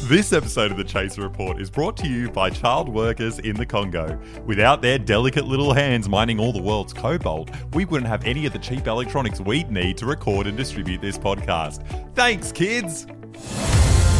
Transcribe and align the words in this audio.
This 0.00 0.32
episode 0.32 0.72
of 0.72 0.76
the 0.76 0.84
Chaser 0.84 1.22
Report 1.22 1.60
is 1.60 1.70
brought 1.70 1.96
to 1.98 2.08
you 2.08 2.28
by 2.30 2.50
child 2.50 2.88
workers 2.88 3.38
in 3.38 3.54
the 3.54 3.64
Congo. 3.64 4.18
Without 4.46 4.82
their 4.82 4.98
delicate 4.98 5.46
little 5.46 5.72
hands 5.72 6.08
mining 6.08 6.40
all 6.40 6.52
the 6.52 6.60
world's 6.60 6.92
cobalt, 6.92 7.50
we 7.74 7.84
wouldn't 7.84 8.08
have 8.08 8.24
any 8.24 8.44
of 8.44 8.52
the 8.52 8.58
cheap 8.58 8.86
electronics 8.88 9.40
we'd 9.40 9.70
need 9.70 9.96
to 9.98 10.06
record 10.06 10.46
and 10.48 10.56
distribute 10.56 11.00
this 11.00 11.16
podcast. 11.16 11.86
Thanks, 12.14 12.50
kids! 12.50 13.06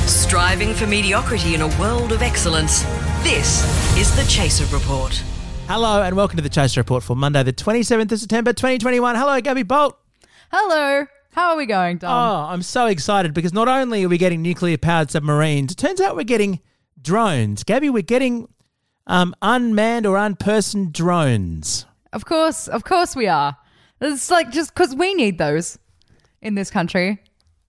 Striving 0.06 0.72
for 0.72 0.86
mediocrity 0.86 1.54
in 1.54 1.62
a 1.62 1.78
world 1.80 2.12
of 2.12 2.22
excellence. 2.22 2.82
This 3.22 3.62
is 3.98 4.14
the 4.14 4.24
Chaser 4.30 4.64
Report. 4.74 5.12
Hello 5.66 6.02
and 6.02 6.14
welcome 6.16 6.36
to 6.36 6.42
the 6.42 6.48
Chaser 6.48 6.80
Report 6.80 7.02
for 7.02 7.16
Monday, 7.16 7.42
the 7.42 7.52
27th 7.52 8.12
of 8.12 8.20
September, 8.20 8.52
2021. 8.52 9.16
Hello, 9.16 9.40
Gabbi 9.40 9.66
Bolt. 9.66 9.98
Hello. 10.52 11.06
How 11.32 11.52
are 11.52 11.56
we 11.56 11.64
going, 11.64 11.96
Dom? 11.96 12.10
Oh, 12.10 12.52
I'm 12.52 12.60
so 12.60 12.86
excited 12.86 13.32
because 13.32 13.54
not 13.54 13.66
only 13.66 14.04
are 14.04 14.08
we 14.08 14.18
getting 14.18 14.42
nuclear 14.42 14.76
powered 14.76 15.10
submarines, 15.10 15.72
it 15.72 15.78
turns 15.78 15.98
out 15.98 16.14
we're 16.14 16.24
getting 16.24 16.60
drones. 17.00 17.64
Gabbi, 17.64 17.90
we're 17.90 18.02
getting 18.02 18.48
um, 19.06 19.34
unmanned 19.40 20.04
or 20.04 20.18
unpersoned 20.18 20.92
drones. 20.92 21.86
Of 22.12 22.26
course, 22.26 22.68
of 22.68 22.84
course 22.84 23.16
we 23.16 23.28
are. 23.28 23.56
It's 24.02 24.30
like 24.30 24.50
just 24.50 24.74
because 24.74 24.94
we 24.94 25.14
need 25.14 25.38
those 25.38 25.78
in 26.42 26.54
this 26.54 26.70
country. 26.70 27.18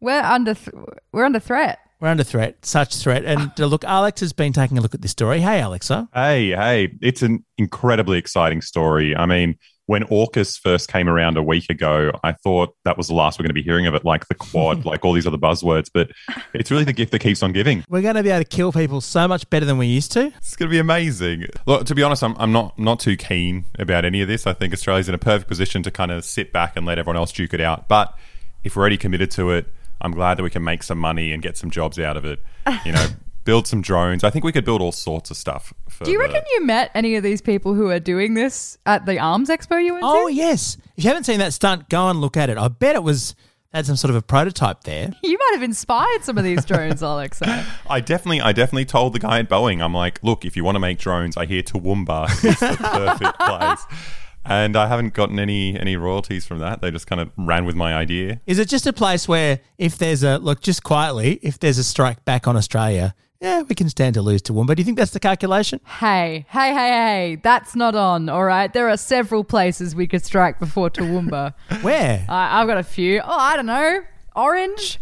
We're 0.02 0.22
under 0.22 0.56
th- 0.56 0.76
we're 1.14 1.24
under 1.24 1.40
threat. 1.40 1.80
We're 2.02 2.10
under 2.10 2.26
threat, 2.26 2.66
such 2.66 2.98
threat. 2.98 3.24
And 3.24 3.50
uh, 3.60 3.66
look, 3.68 3.86
Alex 3.86 4.20
has 4.20 4.34
been 4.34 4.52
taking 4.52 4.78
a 4.78 4.82
look 4.82 4.94
at 4.94 5.02
this 5.02 5.12
story. 5.12 5.40
Hey, 5.40 5.62
Aleksa. 5.62 6.10
Hey, 6.14 6.50
hey, 6.50 6.94
it's 7.02 7.22
an 7.22 7.46
incredibly 7.58 8.18
exciting 8.18 8.62
story. 8.62 9.16
I 9.16 9.26
mean, 9.26 9.58
when 9.86 10.04
AUKUS 10.06 10.60
first 10.60 10.88
came 10.90 11.10
around 11.10 11.36
a 11.38 11.44
week 11.44 11.70
ago, 11.70 12.12
I 12.24 12.32
thought 12.32 12.76
that 12.86 12.98
was 12.98 13.08
the 13.08 13.14
last 13.14 13.38
we're 13.38 13.44
going 13.44 13.50
to 13.50 13.54
be 13.54 13.64
hearing 13.64 13.86
of 13.86 13.94
it, 13.96 14.06
like 14.06 14.28
the 14.28 14.36
quad, 14.36 14.86
like 14.86 15.04
all 15.04 15.14
these 15.14 15.28
other 15.28 15.38
buzzwords. 15.38 15.90
But 15.94 16.12
it's 16.54 16.72
really 16.72 16.86
the 16.86 16.94
gift 16.94 17.12
that 17.12 17.20
keeps 17.20 17.44
on 17.44 17.52
giving. 17.52 17.84
We're 17.90 18.02
going 18.02 18.16
to 18.16 18.24
be 18.24 18.30
able 18.30 18.44
to 18.44 18.50
kill 18.50 18.72
people 18.72 19.02
so 19.02 19.28
much 19.28 19.50
better 19.50 19.66
than 19.66 19.78
we 19.78 19.88
used 19.88 20.12
to. 20.14 20.28
It's 20.38 20.56
going 20.56 20.70
to 20.70 20.74
be 20.74 20.80
amazing. 20.80 21.48
Look, 21.66 21.86
to 21.88 21.96
be 21.96 22.04
honest, 22.04 22.24
I'm, 22.24 22.36
I'm 22.38 22.52
not 22.52 22.78
not 22.80 23.00
too 23.00 23.18
keen 23.18 23.66
about 23.78 24.06
any 24.06 24.22
of 24.22 24.28
this. 24.28 24.48
I 24.48 24.54
think 24.54 24.74
Australia's 24.74 25.10
in 25.10 25.16
a 25.16 25.20
perfect 25.20 25.50
position 25.50 25.84
to 25.84 25.92
kind 25.92 26.12
of 26.12 26.24
sit 26.24 26.54
back 26.54 26.78
and 26.78 26.86
let 26.86 26.98
everyone 26.98 27.18
else 27.18 27.32
duke 27.32 27.54
it 27.54 27.62
out. 27.62 27.88
But 27.88 28.18
if 28.64 28.76
we're 28.76 28.82
already 28.82 28.98
committed 28.98 29.32
to 29.32 29.52
it, 29.52 29.68
I'm 30.00 30.12
glad 30.12 30.38
that 30.38 30.44
we 30.44 30.50
can 30.50 30.64
make 30.64 30.84
some 30.84 30.98
money 30.98 31.32
and 31.32 31.42
get 31.42 31.58
some 31.58 31.70
jobs 31.70 32.00
out 32.00 32.18
of 32.18 32.26
it. 32.26 32.40
You 32.86 32.94
know, 32.94 33.06
build 33.44 33.68
some 33.68 33.82
drones. 33.82 34.24
I 34.24 34.30
think 34.30 34.46
we 34.46 34.52
could 34.52 34.66
build 34.66 34.82
all 34.82 34.92
sorts 34.92 35.32
of 35.32 35.38
stuff. 35.38 35.74
For 35.90 36.06
Do 36.06 36.12
you 36.12 36.18
the- 36.18 36.24
reckon 36.26 36.42
you 36.54 36.66
met 36.66 36.92
any 36.96 37.16
of 37.16 37.24
these 37.24 37.42
people 37.42 37.74
who 37.74 37.90
are 37.90 38.00
doing 38.00 38.34
this 38.34 38.78
at 38.86 39.06
the 39.06 39.20
Arms 39.20 39.50
Expo 39.50 39.84
you 39.84 39.94
went 39.94 40.04
to? 40.04 40.08
Oh, 40.10 40.28
to? 40.28 40.34
yes. 40.34 40.78
If 40.98 41.04
you 41.04 41.10
haven't 41.10 41.26
seen 41.26 41.40
that 41.40 41.54
stunt, 41.54 41.90
go 41.90 42.10
and 42.10 42.22
look 42.22 42.38
at 42.38 42.50
it. 42.50 42.58
I 42.58 42.68
bet 42.68 42.96
it 42.96 43.04
was 43.04 43.36
had 43.74 43.88
some 43.88 43.96
sort 43.96 44.10
of 44.12 44.16
a 44.16 44.22
prototype 44.22 44.84
there. 44.84 45.12
You 45.24 45.36
might 45.38 45.52
have 45.54 45.64
inspired 45.64 46.24
some 46.24 46.38
of 46.38 46.44
these 46.44 46.64
drones, 46.64 47.02
Aleksa. 47.02 47.66
I 47.90 48.00
definitely, 48.02 48.40
I 48.42 48.52
definitely 48.52 48.86
told 48.86 49.14
the 49.14 49.20
guy 49.20 49.40
at 49.40 49.50
Boeing, 49.50 49.82
I'm 49.84 49.94
like, 49.96 50.20
look, 50.24 50.46
if 50.46 50.56
you 50.56 50.64
want 50.64 50.76
to 50.76 50.80
make 50.80 51.00
drones, 51.00 51.38
I 51.38 51.46
hear 51.48 51.64
Toowoomba 51.64 52.30
is 52.46 52.60
the 52.60 52.78
perfect 52.80 53.40
place. 53.40 54.00
And 54.46 54.76
I 54.76 54.88
haven't 54.88 55.14
gotten 55.14 55.40
any 55.40 55.80
any 55.80 55.96
royalties 55.96 56.46
from 56.46 56.60
that. 56.60 56.82
They 56.82 56.92
just 56.92 57.08
kind 57.08 57.22
of 57.22 57.32
ran 57.38 57.64
with 57.66 57.76
my 57.76 57.94
idea. 57.96 58.42
Is 58.46 58.60
it 58.60 58.68
just 58.68 58.86
a 58.86 58.92
place 58.94 59.26
where 59.28 59.60
if 59.78 59.98
there's 59.98 60.22
a 60.22 60.38
look, 60.38 60.62
just 60.62 60.84
quietly, 60.84 61.40
if 61.42 61.58
there's 61.60 61.78
a 61.78 61.84
strike 61.84 62.24
back 62.26 62.46
on 62.48 62.58
Australia, 62.58 63.16
yeah, 63.42 63.62
we 63.64 63.76
can 63.76 63.90
stand 63.90 64.14
to 64.14 64.22
lose 64.22 64.42
Toowoomba. 64.42 64.76
Do 64.76 64.82
you 64.82 64.86
think 64.86 64.98
that's 64.98 65.12
the 65.12 65.20
calculation? 65.20 65.82
Hey, 66.00 66.46
hey, 66.50 66.74
hey, 66.74 66.90
hey, 66.90 67.40
that's 67.44 67.76
not 67.76 67.94
on, 67.96 68.30
all 68.30 68.46
right? 68.46 68.72
There 68.72 68.90
are 68.90 68.98
several 68.98 69.44
places 69.44 69.96
we 69.96 70.08
could 70.08 70.24
strike 70.24 70.60
before 70.60 70.90
Toowoomba. 70.90 71.54
Where? 71.82 72.26
I, 72.30 72.62
I've 72.62 72.68
got 72.68 72.78
a 72.78 72.84
few. 72.84 73.20
Oh, 73.20 73.38
I 73.38 73.56
don't 73.56 73.66
know. 73.66 74.02
Orange? 74.36 75.00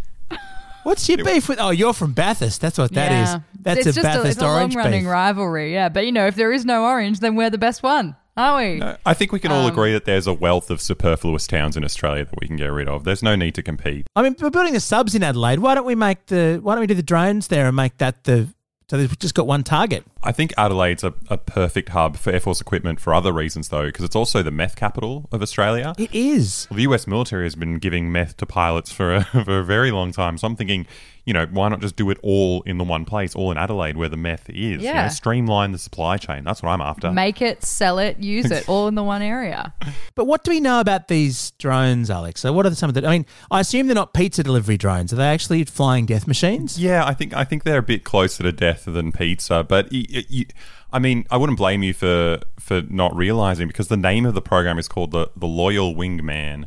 What's 0.83 1.07
your 1.07 1.23
beef 1.23 1.47
with? 1.47 1.59
Oh, 1.59 1.69
you're 1.69 1.93
from 1.93 2.13
Bathurst. 2.13 2.59
That's 2.61 2.79
what 2.79 2.91
that 2.93 3.11
is. 3.11 3.29
Yeah. 3.29 3.39
That's 3.59 3.79
it's 3.81 3.89
a 3.89 4.01
just 4.01 4.03
Bathurst 4.03 4.31
it's 4.37 4.41
a 4.41 4.47
orange 4.47 4.73
long-running 4.73 5.05
rivalry, 5.05 5.73
yeah. 5.73 5.89
But, 5.89 6.07
you 6.07 6.11
know, 6.11 6.25
if 6.25 6.33
there 6.35 6.51
is 6.51 6.65
no 6.65 6.85
orange, 6.85 7.19
then 7.19 7.35
we're 7.35 7.51
the 7.51 7.59
best 7.59 7.83
one, 7.83 8.15
aren't 8.37 8.81
we? 8.81 8.87
I 9.05 9.13
think 9.13 9.31
we 9.31 9.39
can 9.39 9.51
Um, 9.51 9.57
all 9.59 9.67
agree 9.67 9.93
that 9.93 10.05
there's 10.05 10.27
a 10.27 10.33
wealth 10.33 10.69
of 10.69 10.81
superfluous 10.81 11.47
towns 11.47 11.75
in 11.77 11.83
Australia 11.83 12.25
that 12.25 12.35
we 12.39 12.47
can 12.47 12.55
get 12.57 12.67
rid 12.71 12.87
of. 12.87 13.03
There's 13.03 13.23
no 13.23 13.35
need 13.35 13.55
to 13.55 13.63
compete. 13.63 14.07
I 14.15 14.21
mean, 14.21 14.35
we're 14.39 14.49
building 14.49 14.73
the 14.73 14.79
subs 14.79 15.15
in 15.15 15.23
Adelaide. 15.23 15.59
Why 15.59 15.75
don't 15.75 15.85
we 15.85 15.95
make 15.95 16.27
the? 16.27 16.59
Why 16.61 16.73
don't 16.75 16.81
we 16.81 16.87
do 16.87 16.93
the 16.93 17.03
drones 17.03 17.47
there 17.47 17.67
and 17.67 17.75
make 17.75 17.97
that 17.97 18.23
the? 18.23 18.47
So 18.89 18.97
they've 18.97 19.19
just 19.19 19.35
got 19.35 19.47
one 19.47 19.63
target. 19.63 20.03
I 20.23 20.31
think 20.31 20.53
Adelaide's 20.57 21.03
a, 21.03 21.13
a 21.29 21.37
perfect 21.37 21.89
hub 21.89 22.17
for 22.17 22.31
Air 22.31 22.39
Force 22.39 22.61
equipment 22.61 22.99
for 22.99 23.13
other 23.13 23.31
reasons, 23.33 23.69
though, 23.69 23.85
because 23.87 24.05
it's 24.05 24.15
also 24.15 24.43
the 24.43 24.51
meth 24.51 24.75
capital 24.75 25.27
of 25.31 25.41
Australia. 25.41 25.93
It 25.97 26.13
is. 26.13 26.67
Well, 26.69 26.77
the 26.77 26.83
US 26.83 27.07
military 27.07 27.45
has 27.45 27.55
been 27.55 27.79
giving 27.79 28.11
meth 28.11 28.37
to 28.37 28.45
pilots 28.45 28.91
for 28.91 29.15
a, 29.15 29.23
for 29.45 29.59
a 29.59 29.63
very 29.63 29.91
long 29.91 30.11
time. 30.11 30.37
So 30.37 30.47
I'm 30.47 30.55
thinking, 30.55 30.85
you 31.25 31.33
know, 31.33 31.45
why 31.51 31.69
not 31.69 31.81
just 31.81 31.95
do 31.95 32.09
it 32.09 32.17
all 32.23 32.61
in 32.63 32.77
the 32.79 32.83
one 32.83 33.05
place, 33.05 33.35
all 33.35 33.51
in 33.51 33.57
Adelaide 33.57 33.95
where 33.97 34.09
the 34.09 34.17
meth 34.17 34.49
is? 34.49 34.57
You 34.57 34.77
know, 34.77 34.83
Yeah. 34.83 35.07
streamline 35.09 35.71
the 35.71 35.77
supply 35.77 36.17
chain. 36.17 36.43
That's 36.43 36.63
what 36.63 36.69
I'm 36.69 36.81
after. 36.81 37.11
Make 37.11 37.41
it, 37.41 37.63
sell 37.63 37.99
it, 37.99 38.17
use 38.17 38.49
it, 38.49 38.67
all 38.69 38.87
in 38.87 38.95
the 38.95 39.03
one 39.03 39.21
area. 39.21 39.73
But 40.15 40.25
what 40.25 40.43
do 40.43 40.51
we 40.51 40.59
know 40.59 40.79
about 40.79 41.07
these 41.09 41.51
drones, 41.59 42.09
Alex? 42.09 42.41
So 42.41 42.51
what 42.53 42.65
are 42.65 42.73
some 42.75 42.89
of 42.89 42.95
the? 42.95 43.05
I 43.07 43.11
mean, 43.11 43.25
I 43.51 43.59
assume 43.59 43.87
they're 43.87 43.95
not 43.95 44.13
pizza 44.13 44.43
delivery 44.43 44.77
drones. 44.77 45.13
Are 45.13 45.15
they 45.15 45.27
actually 45.27 45.63
flying 45.65 46.05
death 46.07 46.27
machines? 46.27 46.79
Yeah, 46.79 47.05
I 47.05 47.13
think 47.13 47.35
I 47.35 47.43
think 47.43 47.63
they're 47.63 47.77
a 47.79 47.83
bit 47.83 48.03
closer 48.03 48.41
to 48.43 48.51
death 48.51 48.85
than 48.85 49.11
pizza. 49.11 49.63
But 49.63 49.91
y 50.13 50.17
y 50.19 50.25
y 50.29 50.45
I 50.93 50.99
mean, 50.99 51.25
I 51.31 51.37
wouldn't 51.37 51.57
blame 51.57 51.83
you 51.83 51.93
for 51.93 52.39
for 52.59 52.81
not 52.89 53.15
realizing 53.15 53.67
because 53.67 53.87
the 53.87 53.97
name 53.97 54.25
of 54.25 54.33
the 54.33 54.41
program 54.41 54.77
is 54.77 54.87
called 54.87 55.11
the 55.11 55.29
the 55.35 55.47
Loyal 55.47 55.95
Wingman. 55.95 56.65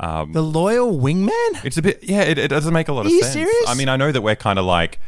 Um, 0.00 0.32
The 0.32 0.42
loyal 0.42 0.96
wingman. 0.96 1.64
It's 1.64 1.76
a 1.76 1.82
bit, 1.82 1.98
yeah. 2.04 2.20
It, 2.22 2.38
it 2.38 2.46
doesn't 2.48 2.72
make 2.72 2.86
a 2.86 2.92
lot 2.92 3.00
of 3.00 3.06
Are 3.06 3.14
you 3.14 3.22
sense. 3.22 3.32
serious? 3.32 3.64
I 3.66 3.74
mean, 3.74 3.88
I 3.88 3.96
know 3.96 4.12
that 4.12 4.22
we're 4.22 4.36
kind 4.36 4.56
of 4.56 4.64
like 4.64 5.00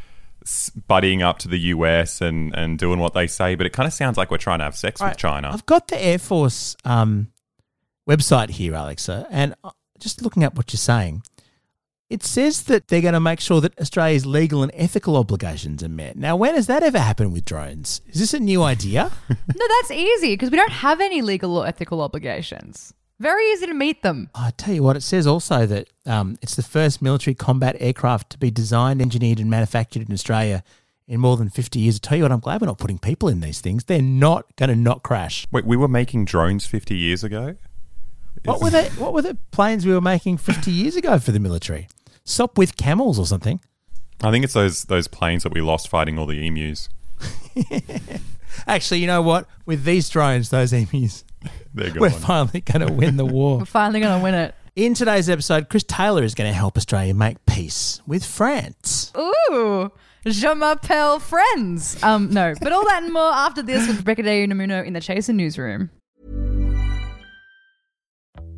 buddying 0.88 1.22
up 1.22 1.38
to 1.38 1.48
the 1.48 1.58
US 1.74 2.20
and 2.20 2.52
and 2.56 2.76
doing 2.76 2.98
what 2.98 3.14
they 3.14 3.28
say, 3.28 3.54
but 3.54 3.66
it 3.66 3.72
kind 3.72 3.86
of 3.86 3.92
sounds 3.92 4.16
like 4.16 4.32
we're 4.32 4.38
trying 4.38 4.58
to 4.58 4.64
have 4.64 4.76
sex 4.76 5.00
with. 5.00 5.16
China. 5.16 5.50
I've 5.52 5.64
got 5.66 5.86
the 5.88 6.02
Air 6.04 6.18
Force 6.18 6.76
um, 6.84 7.28
website 8.08 8.50
here, 8.50 8.72
Aleksa, 8.72 9.26
and 9.30 9.54
uh, 9.62 9.70
just 10.00 10.22
looking 10.22 10.42
at 10.42 10.56
what 10.56 10.72
you're 10.72 10.78
saying, 10.78 11.22
it 12.10 12.24
says 12.24 12.64
that 12.64 12.88
they're 12.88 13.00
going 13.00 13.14
to 13.14 13.20
make 13.20 13.40
sure 13.40 13.60
that 13.60 13.78
Australia's 13.78 14.26
legal 14.26 14.62
and 14.64 14.72
ethical 14.74 15.16
obligations 15.16 15.82
are 15.82 15.88
met. 15.88 16.16
Now, 16.16 16.34
when 16.36 16.54
has 16.56 16.66
that 16.66 16.82
ever 16.82 16.98
happened 16.98 17.32
with 17.32 17.44
drones? 17.44 18.00
Is 18.08 18.18
this 18.20 18.34
a 18.34 18.40
new 18.40 18.62
idea? 18.62 19.10
No, 19.30 19.66
that's 19.80 19.90
easy 19.90 20.32
because 20.34 20.50
we 20.50 20.56
don't 20.56 20.72
have 20.72 21.00
any 21.00 21.22
legal 21.22 21.56
or 21.56 21.66
ethical 21.66 22.00
obligations. 22.00 22.92
Very 23.18 23.44
easy 23.52 23.66
to 23.66 23.74
meet 23.74 24.02
them. 24.02 24.30
I 24.34 24.50
tell 24.56 24.74
you 24.74 24.82
what, 24.82 24.96
it 24.96 25.02
says 25.02 25.26
also 25.26 25.66
that 25.66 25.88
um, 26.06 26.38
it's 26.40 26.56
the 26.56 26.62
first 26.62 27.02
military 27.02 27.34
combat 27.34 27.76
aircraft 27.78 28.30
to 28.30 28.38
be 28.38 28.50
designed, 28.50 29.02
engineered, 29.02 29.38
and 29.38 29.50
manufactured 29.50 30.06
in 30.08 30.12
Australia 30.14 30.64
in 31.06 31.20
more 31.20 31.36
than 31.36 31.50
50 31.50 31.78
years. 31.78 31.96
I 31.96 31.98
tell 32.08 32.16
you 32.16 32.24
what, 32.24 32.32
I'm 32.32 32.40
glad 32.40 32.60
we're 32.62 32.68
not 32.68 32.78
putting 32.78 32.98
people 32.98 33.28
in 33.28 33.40
these 33.40 33.60
things. 33.60 33.84
They're 33.84 34.00
not 34.00 34.44
going 34.56 34.70
to 34.70 34.74
not 34.76 35.02
crash. 35.02 35.46
Wait, 35.52 35.66
we 35.66 35.76
were 35.76 35.88
making 35.88 36.24
drones 36.24 36.64
50 36.66 36.96
years 36.96 37.22
ago? 37.22 37.56
What 38.44 38.56
Is- 38.56 38.62
were 38.62 38.70
the 38.70 38.84
what 39.02 39.12
were 39.12 39.22
the 39.22 39.36
planes 39.50 39.84
we 39.84 39.92
were 39.92 40.00
making 40.00 40.38
50 40.38 40.70
years 40.70 40.96
ago 40.96 41.18
for 41.18 41.32
the 41.32 41.40
military? 41.40 41.88
Stop 42.24 42.58
with 42.58 42.76
camels 42.76 43.18
or 43.18 43.26
something. 43.26 43.60
I 44.22 44.30
think 44.30 44.44
it's 44.44 44.54
those 44.54 44.84
those 44.84 45.08
planes 45.08 45.42
that 45.44 45.52
we 45.52 45.60
lost 45.60 45.88
fighting 45.88 46.18
all 46.18 46.26
the 46.26 46.46
emus. 46.46 46.88
Actually, 48.66 49.00
you 49.00 49.06
know 49.06 49.22
what? 49.22 49.46
With 49.66 49.84
these 49.84 50.08
drones, 50.08 50.50
those 50.50 50.72
emus, 50.72 51.24
They're 51.74 51.92
we're 51.98 52.10
finally 52.10 52.60
going 52.60 52.86
to 52.86 52.92
win 52.92 53.16
the 53.16 53.24
war. 53.24 53.58
We're 53.58 53.64
finally 53.64 54.00
going 54.00 54.18
to 54.18 54.22
win 54.22 54.34
it. 54.34 54.54
In 54.76 54.94
today's 54.94 55.28
episode, 55.28 55.68
Chris 55.68 55.82
Taylor 55.82 56.22
is 56.22 56.34
going 56.34 56.50
to 56.50 56.54
help 56.56 56.76
Australia 56.76 57.14
make 57.14 57.44
peace 57.46 58.00
with 58.06 58.24
France. 58.24 59.12
Ooh, 59.16 59.90
je 60.26 60.54
m'appelle 60.54 61.18
friends. 61.20 62.00
Um, 62.02 62.30
no, 62.30 62.54
but 62.60 62.72
all 62.72 62.84
that 62.84 63.02
and 63.02 63.12
more 63.12 63.32
after 63.32 63.62
this 63.62 63.86
with 63.88 64.04
Brigadier 64.04 64.46
Namuno 64.46 64.84
in 64.84 64.92
the 64.92 65.00
Chaser 65.00 65.32
newsroom. 65.32 65.90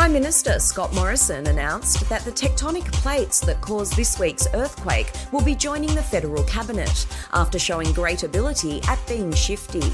Prime 0.00 0.14
Minister 0.14 0.58
Scott 0.58 0.94
Morrison 0.94 1.46
announced 1.48 2.08
that 2.08 2.24
the 2.24 2.32
tectonic 2.32 2.90
plates 2.90 3.38
that 3.40 3.60
caused 3.60 3.94
this 3.96 4.18
week's 4.18 4.46
earthquake 4.54 5.12
will 5.30 5.42
be 5.42 5.54
joining 5.54 5.94
the 5.94 6.02
federal 6.02 6.42
cabinet 6.44 7.06
after 7.34 7.58
showing 7.58 7.92
great 7.92 8.22
ability 8.22 8.80
at 8.88 8.98
being 9.06 9.30
shifty. 9.30 9.92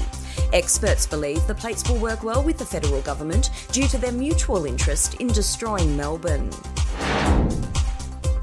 Experts 0.53 1.05
believe 1.05 1.45
the 1.45 1.53
plates 1.53 1.89
will 1.89 1.97
work 1.97 2.23
well 2.23 2.41
with 2.41 2.57
the 2.57 2.65
federal 2.65 3.01
government 3.01 3.49
due 3.73 3.89
to 3.89 3.97
their 3.97 4.13
mutual 4.13 4.63
interest 4.63 5.15
in 5.15 5.27
destroying 5.27 5.97
Melbourne. 5.97 6.49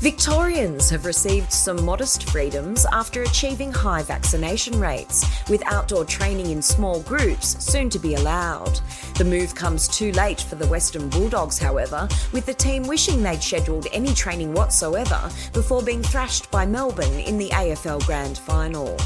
Victorians 0.04 0.90
have 0.90 1.06
received 1.06 1.50
some 1.50 1.82
modest 1.82 2.28
freedoms 2.28 2.84
after 2.92 3.22
achieving 3.22 3.72
high 3.72 4.02
vaccination 4.02 4.78
rates, 4.78 5.24
with 5.48 5.62
outdoor 5.64 6.04
training 6.04 6.50
in 6.50 6.60
small 6.60 7.00
groups 7.00 7.56
soon 7.64 7.88
to 7.88 7.98
be 7.98 8.14
allowed. 8.16 8.78
The 9.14 9.24
move 9.24 9.54
comes 9.54 9.86
too 9.86 10.10
late 10.12 10.40
for 10.40 10.56
the 10.56 10.66
Western 10.66 11.08
Bulldogs, 11.08 11.56
however, 11.56 12.08
with 12.32 12.46
the 12.46 12.54
team 12.54 12.82
wishing 12.82 13.22
they'd 13.22 13.40
scheduled 13.40 13.86
any 13.92 14.12
training 14.12 14.52
whatsoever 14.52 15.30
before 15.52 15.82
being 15.82 16.02
thrashed 16.02 16.50
by 16.50 16.66
Melbourne 16.66 17.20
in 17.20 17.38
the 17.38 17.48
AFL 17.50 18.04
Grand 18.06 18.38
Final. 18.38 18.96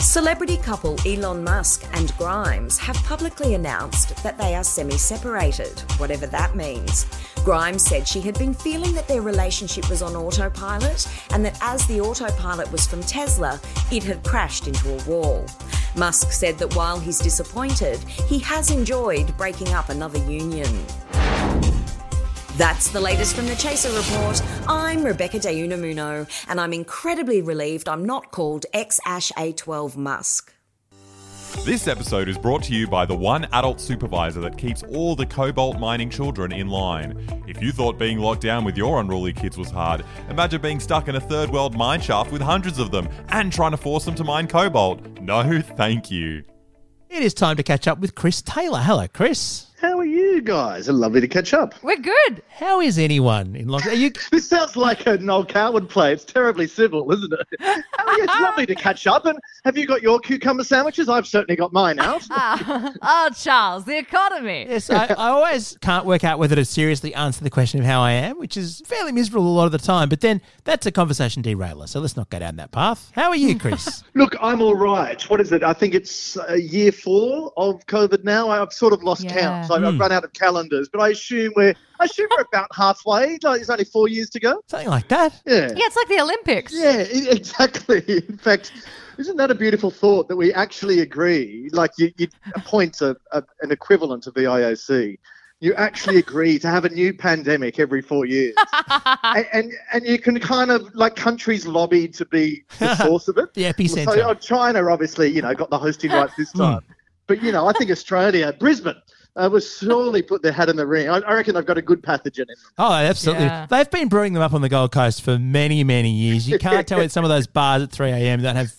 Celebrity 0.00 0.56
couple 0.56 0.96
Elon 1.06 1.44
Musk 1.44 1.86
and 1.92 2.16
Grimes 2.16 2.76
have 2.78 2.96
publicly 3.04 3.54
announced 3.54 4.20
that 4.24 4.36
they 4.36 4.56
are 4.56 4.64
semi 4.64 4.96
separated, 4.96 5.78
whatever 5.98 6.26
that 6.26 6.56
means. 6.56 7.06
Grimes 7.44 7.84
said 7.84 8.08
she 8.08 8.20
had 8.20 8.36
been 8.36 8.52
feeling 8.52 8.94
that 8.94 9.06
their 9.06 9.22
relationship 9.22 9.88
was 9.88 10.02
on 10.02 10.16
autopilot 10.16 11.06
and 11.30 11.44
that 11.44 11.56
as 11.60 11.86
the 11.86 12.00
autopilot 12.00 12.70
was 12.72 12.84
from 12.84 13.00
Tesla, 13.02 13.60
it 13.92 14.02
had 14.02 14.24
crashed 14.24 14.66
into 14.66 14.92
a 14.92 15.04
wall. 15.04 15.46
Musk 15.98 16.30
said 16.30 16.58
that 16.58 16.74
while 16.76 17.00
he's 17.00 17.18
disappointed, 17.18 17.98
he 18.28 18.38
has 18.38 18.70
enjoyed 18.70 19.36
breaking 19.36 19.74
up 19.74 19.88
another 19.88 20.18
union. 20.30 20.86
That's 22.56 22.88
the 22.88 23.00
latest 23.00 23.36
from 23.36 23.46
the 23.46 23.56
Chaser 23.56 23.90
Report. 23.90 24.42
I'm 24.68 25.02
Rebecca 25.04 25.38
De 25.38 25.48
Unamuno, 25.48 26.28
and 26.48 26.60
I'm 26.60 26.72
incredibly 26.72 27.42
relieved 27.42 27.88
I'm 27.88 28.04
not 28.04 28.30
called 28.30 28.66
X 28.72 29.00
Æ 29.06 29.32
A-12 29.36 29.96
Musk. 29.96 30.57
This 31.64 31.86
episode 31.86 32.28
is 32.28 32.38
brought 32.38 32.62
to 32.64 32.74
you 32.74 32.86
by 32.86 33.04
the 33.04 33.14
one 33.14 33.44
adult 33.52 33.78
supervisor 33.78 34.40
that 34.40 34.56
keeps 34.56 34.82
all 34.84 35.14
the 35.14 35.26
cobalt 35.26 35.78
mining 35.78 36.08
children 36.08 36.50
in 36.50 36.68
line. 36.68 37.44
If 37.46 37.62
you 37.62 37.72
thought 37.72 37.98
being 37.98 38.18
locked 38.18 38.40
down 38.40 38.64
with 38.64 38.76
your 38.76 39.00
unruly 39.00 39.34
kids 39.34 39.58
was 39.58 39.70
hard, 39.70 40.02
imagine 40.30 40.62
being 40.62 40.80
stuck 40.80 41.08
in 41.08 41.16
a 41.16 41.20
third 41.20 41.50
world 41.50 41.76
mine 41.76 42.00
shaft 42.00 42.32
with 42.32 42.40
hundreds 42.40 42.78
of 42.78 42.90
them 42.90 43.06
and 43.28 43.52
trying 43.52 43.72
to 43.72 43.76
force 43.76 44.06
them 44.06 44.14
to 44.14 44.24
mine 44.24 44.46
cobalt. 44.48 45.02
No, 45.20 45.60
thank 45.76 46.10
you. 46.10 46.42
It 47.10 47.22
is 47.22 47.34
time 47.34 47.56
to 47.56 47.62
catch 47.62 47.86
up 47.86 47.98
with 47.98 48.14
Chris 48.14 48.40
Taylor. 48.40 48.80
Hello, 48.80 49.06
Chris. 49.06 49.66
How 49.80 49.97
are 49.97 49.97
you 50.38 50.44
guys? 50.44 50.88
It's 50.88 50.96
lovely 50.96 51.20
to 51.20 51.26
catch 51.26 51.52
up. 51.52 51.74
We're 51.82 51.96
good. 51.96 52.42
How 52.48 52.80
is 52.80 52.96
anyone 52.96 53.56
in 53.56 53.66
Long? 53.68 53.82
Are 53.82 53.92
you? 53.92 54.12
This 54.30 54.48
sounds 54.48 54.76
like 54.76 55.06
a 55.06 55.18
Noel 55.18 55.44
Coward 55.44 55.88
play. 55.88 56.12
It's 56.12 56.24
terribly 56.24 56.66
civil, 56.68 57.10
isn't 57.12 57.32
it? 57.32 57.60
Oh, 58.10 58.16
yeah, 58.16 58.24
it's 58.24 58.40
lovely 58.40 58.64
to 58.64 58.74
catch 58.74 59.06
up. 59.06 59.26
And 59.26 59.38
have 59.66 59.76
you 59.76 59.86
got 59.86 60.00
your 60.00 60.18
cucumber 60.18 60.64
sandwiches? 60.64 61.10
I've 61.10 61.26
certainly 61.26 61.56
got 61.56 61.72
mine 61.74 61.98
out. 61.98 62.22
Ah, 62.30 62.94
oh, 63.02 63.30
Charles, 63.36 63.84
the 63.84 63.98
economy. 63.98 64.64
Yes, 64.68 64.88
I, 64.88 65.06
I 65.06 65.28
always 65.28 65.76
can't 65.82 66.06
work 66.06 66.24
out 66.24 66.38
whether 66.38 66.54
to 66.56 66.64
seriously 66.64 67.12
answer 67.14 67.42
the 67.44 67.50
question 67.50 67.80
of 67.80 67.86
how 67.86 68.00
I 68.00 68.12
am, 68.12 68.38
which 68.38 68.56
is 68.56 68.80
fairly 68.86 69.12
miserable 69.12 69.46
a 69.46 69.50
lot 69.54 69.66
of 69.66 69.72
the 69.72 69.78
time. 69.78 70.08
But 70.08 70.20
then 70.20 70.40
that's 70.64 70.86
a 70.86 70.92
conversation 70.92 71.42
derailer, 71.42 71.86
so 71.86 72.00
let's 72.00 72.16
not 72.16 72.30
go 72.30 72.38
down 72.38 72.56
that 72.56 72.70
path. 72.70 73.10
How 73.14 73.28
are 73.28 73.36
you, 73.36 73.58
Chris? 73.58 74.04
Look, 74.14 74.34
I'm 74.40 74.62
all 74.62 74.76
right. 74.76 75.20
What 75.28 75.40
is 75.40 75.52
it? 75.52 75.62
I 75.62 75.72
think 75.74 75.94
it's 75.94 76.36
uh, 76.38 76.54
year 76.54 76.92
four 76.92 77.52
of 77.56 77.84
COVID 77.86 78.24
now. 78.24 78.48
I've 78.48 78.72
sort 78.72 78.92
of 78.94 79.02
lost 79.02 79.24
Yeah. 79.24 79.34
count. 79.38 79.66
So 79.66 79.74
I've 79.74 79.84
I've 79.84 79.98
run 80.00 80.12
out 80.12 80.24
of 80.24 80.27
calendars, 80.34 80.88
but 80.88 81.00
I 81.00 81.10
assume 81.10 81.52
we're 81.56 81.74
I 82.00 82.04
assume 82.04 82.28
we're 82.36 82.44
about 82.44 82.68
halfway. 82.74 83.38
Like, 83.42 83.58
There's 83.58 83.70
only 83.70 83.84
four 83.84 84.08
years 84.08 84.30
to 84.30 84.40
go. 84.40 84.62
Something 84.68 84.88
like 84.88 85.08
that. 85.08 85.40
Yeah. 85.46 85.68
Yeah, 85.74 85.86
it's 85.86 85.96
like 85.96 86.08
the 86.08 86.20
Olympics. 86.20 86.72
Yeah, 86.74 86.98
exactly. 87.32 88.02
In 88.28 88.38
fact, 88.38 88.72
isn't 89.18 89.36
that 89.36 89.50
a 89.50 89.54
beautiful 89.54 89.90
thought 89.90 90.28
that 90.28 90.36
we 90.36 90.52
actually 90.54 91.00
agree? 91.00 91.68
Like 91.72 91.90
you, 91.98 92.12
you 92.16 92.28
appoint 92.54 93.00
a, 93.00 93.16
a, 93.32 93.42
an 93.62 93.72
equivalent 93.72 94.26
of 94.26 94.34
the 94.34 94.42
IOC. 94.42 95.18
You 95.60 95.74
actually 95.74 96.18
agree 96.26 96.58
to 96.60 96.68
have 96.68 96.84
a 96.84 96.88
new 96.88 97.12
pandemic 97.12 97.80
every 97.80 98.00
four 98.00 98.26
years, 98.26 98.54
and, 99.24 99.46
and 99.52 99.72
and 99.92 100.06
you 100.06 100.18
can 100.20 100.38
kind 100.38 100.70
of 100.70 100.94
like 100.94 101.16
countries 101.16 101.66
lobby 101.66 102.06
to 102.08 102.24
be 102.26 102.62
the 102.78 102.94
source 102.94 103.26
of 103.26 103.38
it. 103.38 103.52
The 103.54 103.64
epicenter. 103.64 104.14
So, 104.14 104.30
uh, 104.30 104.34
China, 104.36 104.88
obviously, 104.88 105.28
you 105.32 105.42
know, 105.42 105.52
got 105.54 105.70
the 105.70 105.78
hosting 105.78 106.12
rights 106.12 106.34
this 106.38 106.52
time, 106.52 106.82
but 107.26 107.42
you 107.42 107.50
know, 107.50 107.66
I 107.66 107.72
think 107.72 107.90
Australia, 107.90 108.54
Brisbane, 108.58 109.02
uh, 109.38 109.48
will 109.48 109.60
surely 109.60 110.20
put 110.20 110.42
their 110.42 110.52
hat 110.52 110.68
in 110.68 110.76
the 110.76 110.86
ring. 110.86 111.08
I, 111.08 111.18
I 111.18 111.34
reckon 111.34 111.54
they've 111.54 111.64
got 111.64 111.78
a 111.78 111.82
good 111.82 112.02
pathogen 112.02 112.40
in 112.40 112.46
them. 112.48 112.56
Oh, 112.76 112.92
absolutely. 112.92 113.44
Yeah. 113.44 113.66
They've 113.66 113.90
been 113.90 114.08
brewing 114.08 114.32
them 114.32 114.42
up 114.42 114.52
on 114.52 114.60
the 114.60 114.68
Gold 114.68 114.92
Coast 114.92 115.22
for 115.22 115.38
many, 115.38 115.84
many 115.84 116.10
years. 116.10 116.48
You 116.48 116.58
can't 116.58 116.86
tell 116.86 117.00
it's 117.00 117.14
some 117.14 117.24
of 117.24 117.30
those 117.30 117.46
bars 117.46 117.82
at 117.82 117.90
3 117.90 118.10
a.m. 118.10 118.42
that 118.42 118.56
have 118.56 118.72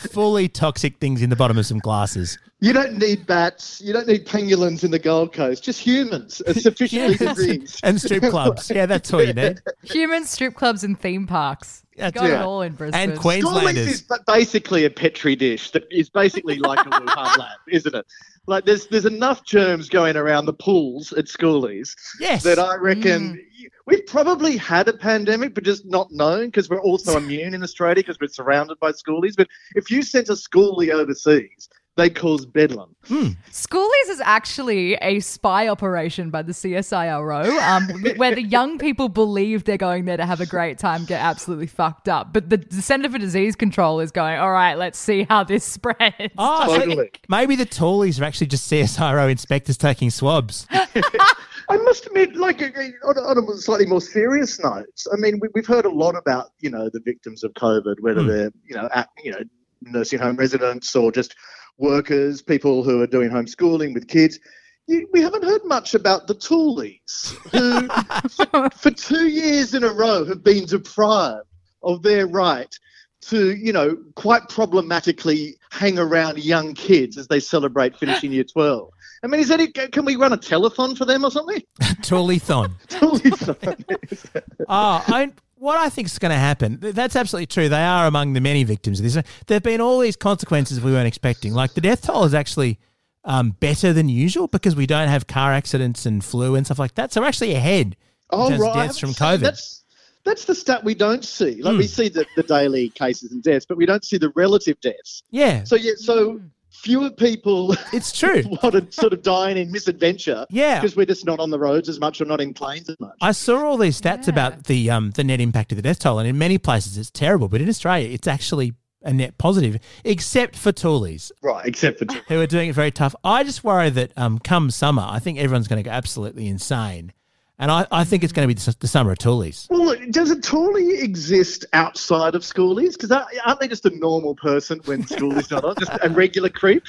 fully 0.00 0.48
toxic 0.48 0.98
things 0.98 1.22
in 1.22 1.30
the 1.30 1.36
bottom 1.36 1.58
of 1.58 1.66
some 1.66 1.78
glasses. 1.78 2.38
You 2.62 2.72
don't 2.74 2.98
need 2.98 3.26
bats. 3.26 3.80
You 3.80 3.92
don't 3.92 4.06
need 4.06 4.26
pangolins 4.26 4.84
in 4.84 4.90
the 4.90 4.98
Gold 4.98 5.32
Coast. 5.32 5.62
Just 5.64 5.80
humans 5.80 6.42
are 6.46 6.52
sufficiently 6.54 7.14
diseased. 7.16 7.80
and 7.82 8.00
strip 8.00 8.22
clubs. 8.24 8.70
Yeah, 8.70 8.84
that's 8.86 9.12
all 9.14 9.22
you 9.22 9.32
need. 9.32 9.60
Human 9.82 10.26
strip 10.26 10.54
clubs 10.54 10.84
and 10.84 10.98
theme 10.98 11.26
parks. 11.26 11.84
That's 11.96 12.14
Got 12.14 12.30
it 12.30 12.32
it. 12.34 12.40
all 12.40 12.62
in 12.62 12.74
Brisbane. 12.74 13.10
And 13.10 13.18
Queenslanders. 13.18 13.76
is 13.88 14.04
basically 14.26 14.84
a 14.84 14.90
petri 14.90 15.36
dish 15.36 15.70
that 15.72 15.84
is 15.90 16.10
basically 16.10 16.58
like 16.58 16.80
a 16.80 16.90
Wuhan 16.90 17.38
lab, 17.38 17.58
isn't 17.68 17.94
it? 17.94 18.06
Like 18.46 18.64
there's 18.64 18.86
there's 18.88 19.06
enough 19.06 19.44
germs 19.44 19.88
going 19.88 20.16
around 20.16 20.46
the 20.46 20.52
pools 20.52 21.12
at 21.12 21.26
schoolies 21.26 21.94
Yes. 22.18 22.42
that 22.42 22.58
I 22.58 22.76
reckon 22.76 23.34
mm. 23.36 23.38
We've 23.86 24.06
probably 24.06 24.56
had 24.56 24.88
a 24.88 24.92
pandemic, 24.92 25.54
but 25.54 25.64
just 25.64 25.84
not 25.86 26.10
known 26.10 26.46
because 26.46 26.68
we're 26.68 26.82
also 26.82 27.16
immune 27.16 27.54
in 27.54 27.62
Australia 27.62 27.96
because 27.96 28.18
we're 28.20 28.28
surrounded 28.28 28.78
by 28.80 28.92
schoolies. 28.92 29.36
But 29.36 29.48
if 29.74 29.90
you 29.90 30.02
sent 30.02 30.28
a 30.28 30.32
schoolie 30.32 30.90
overseas, 30.90 31.68
they 31.96 32.08
cause 32.08 32.46
bedlam. 32.46 32.94
Schoolies 33.04 34.08
is 34.08 34.20
actually 34.20 34.94
a 34.94 35.20
spy 35.20 35.68
operation 35.68 36.30
by 36.30 36.42
the 36.42 36.52
CSIRO, 36.52 37.44
um, 37.60 38.16
where 38.16 38.34
the 38.34 38.42
young 38.42 38.78
people 38.78 39.08
believe 39.08 39.64
they're 39.64 39.76
going 39.76 40.04
there 40.04 40.16
to 40.16 40.24
have 40.24 40.40
a 40.40 40.46
great 40.46 40.78
time, 40.78 41.04
get 41.04 41.20
absolutely 41.20 41.66
fucked 41.66 42.08
up. 42.08 42.32
But 42.32 42.48
the, 42.48 42.58
the 42.58 42.80
Centre 42.80 43.10
for 43.10 43.18
Disease 43.18 43.56
Control 43.56 44.00
is 44.00 44.12
going, 44.12 44.38
all 44.38 44.52
right, 44.52 44.76
let's 44.76 44.98
see 44.98 45.26
how 45.28 45.44
this 45.44 45.64
spreads. 45.72 46.32
Oh, 46.38 46.72
so 46.72 46.78
Totally. 46.78 47.10
maybe 47.28 47.56
the 47.56 47.66
tallies 47.66 48.20
are 48.20 48.24
actually 48.24 48.46
just 48.46 48.70
CSIRO 48.70 49.30
inspectors 49.30 49.76
taking 49.76 50.10
swabs. 50.10 50.66
I 51.70 51.76
must 51.78 52.06
admit, 52.06 52.34
like 52.34 52.60
on 52.60 53.16
a, 53.16 53.20
on 53.20 53.38
a 53.38 53.56
slightly 53.56 53.86
more 53.86 54.00
serious 54.00 54.58
note, 54.58 54.86
I 55.12 55.16
mean, 55.16 55.38
we, 55.40 55.48
we've 55.54 55.66
heard 55.66 55.84
a 55.84 55.90
lot 55.90 56.16
about 56.16 56.50
you 56.60 56.70
know 56.70 56.90
the 56.92 57.00
victims 57.04 57.44
of 57.44 57.52
COVID, 57.54 57.96
whether 58.00 58.22
hmm. 58.22 58.28
they're 58.28 58.52
you 58.64 58.76
know 58.76 58.88
at, 58.92 59.08
you 59.22 59.32
know 59.32 59.40
nursing 59.82 60.18
home 60.18 60.36
residents 60.36 60.94
or 60.94 61.10
just 61.12 61.34
workers, 61.78 62.42
people 62.42 62.84
who 62.84 63.00
are 63.00 63.06
doing 63.06 63.30
homeschooling 63.30 63.94
with 63.94 64.08
kids. 64.08 64.38
You, 64.86 65.08
we 65.12 65.22
haven't 65.22 65.44
heard 65.44 65.64
much 65.64 65.94
about 65.94 66.26
the 66.26 66.34
toolies 66.34 67.34
who, 67.52 67.88
for, 68.46 68.70
for 68.70 68.90
two 68.90 69.28
years 69.28 69.74
in 69.74 69.84
a 69.84 69.92
row, 69.92 70.24
have 70.24 70.42
been 70.42 70.66
deprived 70.66 71.46
of 71.82 72.02
their 72.02 72.26
right 72.26 72.74
to, 73.22 73.54
you 73.54 73.72
know, 73.72 73.96
quite 74.14 74.48
problematically 74.48 75.56
hang 75.70 75.98
around 75.98 76.38
young 76.38 76.74
kids 76.74 77.16
as 77.16 77.28
they 77.28 77.40
celebrate 77.40 77.96
finishing 77.96 78.32
year 78.32 78.44
12. 78.44 78.90
I 79.22 79.26
mean, 79.26 79.40
is 79.40 79.48
that 79.48 79.60
it? 79.60 79.74
Can 79.92 80.04
we 80.04 80.16
run 80.16 80.32
a 80.32 80.38
telethon 80.38 80.96
for 80.96 81.04
them 81.04 81.24
or 81.24 81.30
something? 81.30 81.62
Toolython. 82.02 82.72
Telethon. 82.88 84.42
Oh, 84.68 85.04
I, 85.06 85.32
what 85.56 85.76
I 85.78 85.88
think 85.90 86.06
is 86.06 86.18
going 86.18 86.30
to 86.30 86.38
happen, 86.38 86.78
that's 86.80 87.16
absolutely 87.16 87.46
true. 87.46 87.68
They 87.68 87.82
are 87.82 88.06
among 88.06 88.32
the 88.34 88.40
many 88.40 88.64
victims 88.64 89.00
of 89.00 89.04
this. 89.04 89.14
There 89.14 89.56
have 89.56 89.62
been 89.62 89.80
all 89.80 89.98
these 89.98 90.16
consequences 90.16 90.80
we 90.80 90.92
weren't 90.92 91.08
expecting. 91.08 91.52
Like 91.52 91.74
the 91.74 91.80
death 91.80 92.02
toll 92.06 92.24
is 92.24 92.34
actually 92.34 92.78
um, 93.24 93.50
better 93.60 93.92
than 93.92 94.08
usual 94.08 94.46
because 94.48 94.74
we 94.76 94.86
don't 94.86 95.08
have 95.08 95.26
car 95.26 95.52
accidents 95.52 96.06
and 96.06 96.24
flu 96.24 96.54
and 96.54 96.64
stuff 96.64 96.78
like 96.78 96.94
that. 96.94 97.12
So 97.12 97.20
we're 97.20 97.26
actually 97.26 97.54
ahead 97.54 97.88
in 97.88 97.96
oh, 98.30 98.48
terms 98.48 98.60
right. 98.62 98.76
I 98.76 98.86
deaths 98.86 98.98
from 98.98 99.10
COVID. 99.10 99.40
That's, 99.40 99.84
that's 100.24 100.44
the 100.46 100.54
stat 100.54 100.84
we 100.84 100.94
don't 100.94 101.24
see. 101.24 101.60
Like, 101.62 101.76
we 101.78 101.84
Hmm. 101.84 101.88
see 101.88 102.08
the, 102.08 102.24
the 102.36 102.42
daily 102.44 102.88
cases 102.90 103.32
and 103.32 103.42
deaths, 103.42 103.66
but 103.66 103.76
we 103.76 103.84
don't 103.86 104.04
see 104.04 104.16
the 104.18 104.30
relative 104.36 104.80
deaths. 104.80 105.24
yeah, 105.30 105.64
So, 105.64 105.76
yeah, 105.76 105.92
so 105.96 106.40
fewer 106.80 107.10
people 107.10 107.74
it's 107.92 108.12
true. 108.12 108.42
want 108.62 108.74
to 108.74 108.86
sort 108.90 109.12
of 109.12 109.22
dying 109.22 109.56
in 109.56 109.70
misadventure. 109.70 110.46
Yeah. 110.50 110.80
Because 110.80 110.96
we're 110.96 111.06
just 111.06 111.24
not 111.24 111.40
on 111.40 111.50
the 111.50 111.58
roads 111.58 111.88
as 111.88 112.00
much 112.00 112.20
or 112.20 112.24
not 112.24 112.40
in 112.40 112.54
planes 112.54 112.88
as 112.88 112.98
much. 113.00 113.16
I 113.20 113.32
saw 113.32 113.64
all 113.64 113.76
these 113.76 114.00
stats 114.00 114.28
about 114.28 114.64
the 114.64 114.90
um, 114.90 115.10
the 115.12 115.24
net 115.24 115.40
impact 115.40 115.72
of 115.72 115.76
the 115.76 115.82
death 115.82 115.98
toll, 115.98 116.18
and 116.18 116.28
in 116.28 116.38
many 116.38 116.58
places 116.58 116.96
it's 116.96 117.10
terrible, 117.10 117.48
but 117.48 117.60
in 117.60 117.68
Australia 117.68 118.08
it's 118.08 118.26
actually 118.26 118.74
a 119.02 119.12
net 119.12 119.38
positive, 119.38 119.78
except 120.04 120.56
for 120.56 120.72
toolies 120.72 121.30
right, 121.42 121.66
except 121.66 121.98
for 121.98 122.04
Toolies. 122.04 122.22
who 122.28 122.40
are 122.40 122.46
doing 122.46 122.68
it 122.68 122.74
very 122.74 122.90
tough. 122.90 123.14
I 123.24 123.44
just 123.44 123.64
worry 123.64 123.90
that 123.90 124.12
um, 124.16 124.38
come 124.38 124.70
summer, 124.70 125.06
I 125.08 125.18
think 125.18 125.38
everyone's 125.38 125.68
going 125.68 125.82
to 125.82 125.88
go 125.88 125.94
absolutely 125.94 126.46
insane, 126.48 127.12
and 127.60 127.70
I, 127.70 127.86
I 127.92 128.04
think 128.04 128.24
it's 128.24 128.32
going 128.32 128.48
to 128.48 128.54
be 128.54 128.58
the, 128.80 128.88
summer 128.88 129.12
of 129.12 129.18
toolies. 129.18 129.68
Well, 129.68 129.94
does 130.10 130.30
a 130.30 130.36
toolie 130.36 131.02
exist 131.02 131.66
outside 131.74 132.34
of 132.34 132.40
schoolies? 132.40 132.92
Because 132.92 133.12
aren't 133.12 133.60
they 133.60 133.68
just 133.68 133.84
a 133.84 133.90
normal 133.90 134.34
person 134.34 134.80
when 134.86 135.06
school 135.06 135.38
is 135.38 135.50
not 135.50 135.64
on? 135.64 135.74
Just 135.78 135.92
a 136.02 136.08
regular 136.08 136.48
creep? 136.48 136.84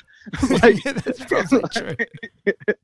Like- 0.49 0.83
Yeah, 0.85 0.93
that's 0.93 1.25
probably 1.25 1.61
true. 1.73 1.95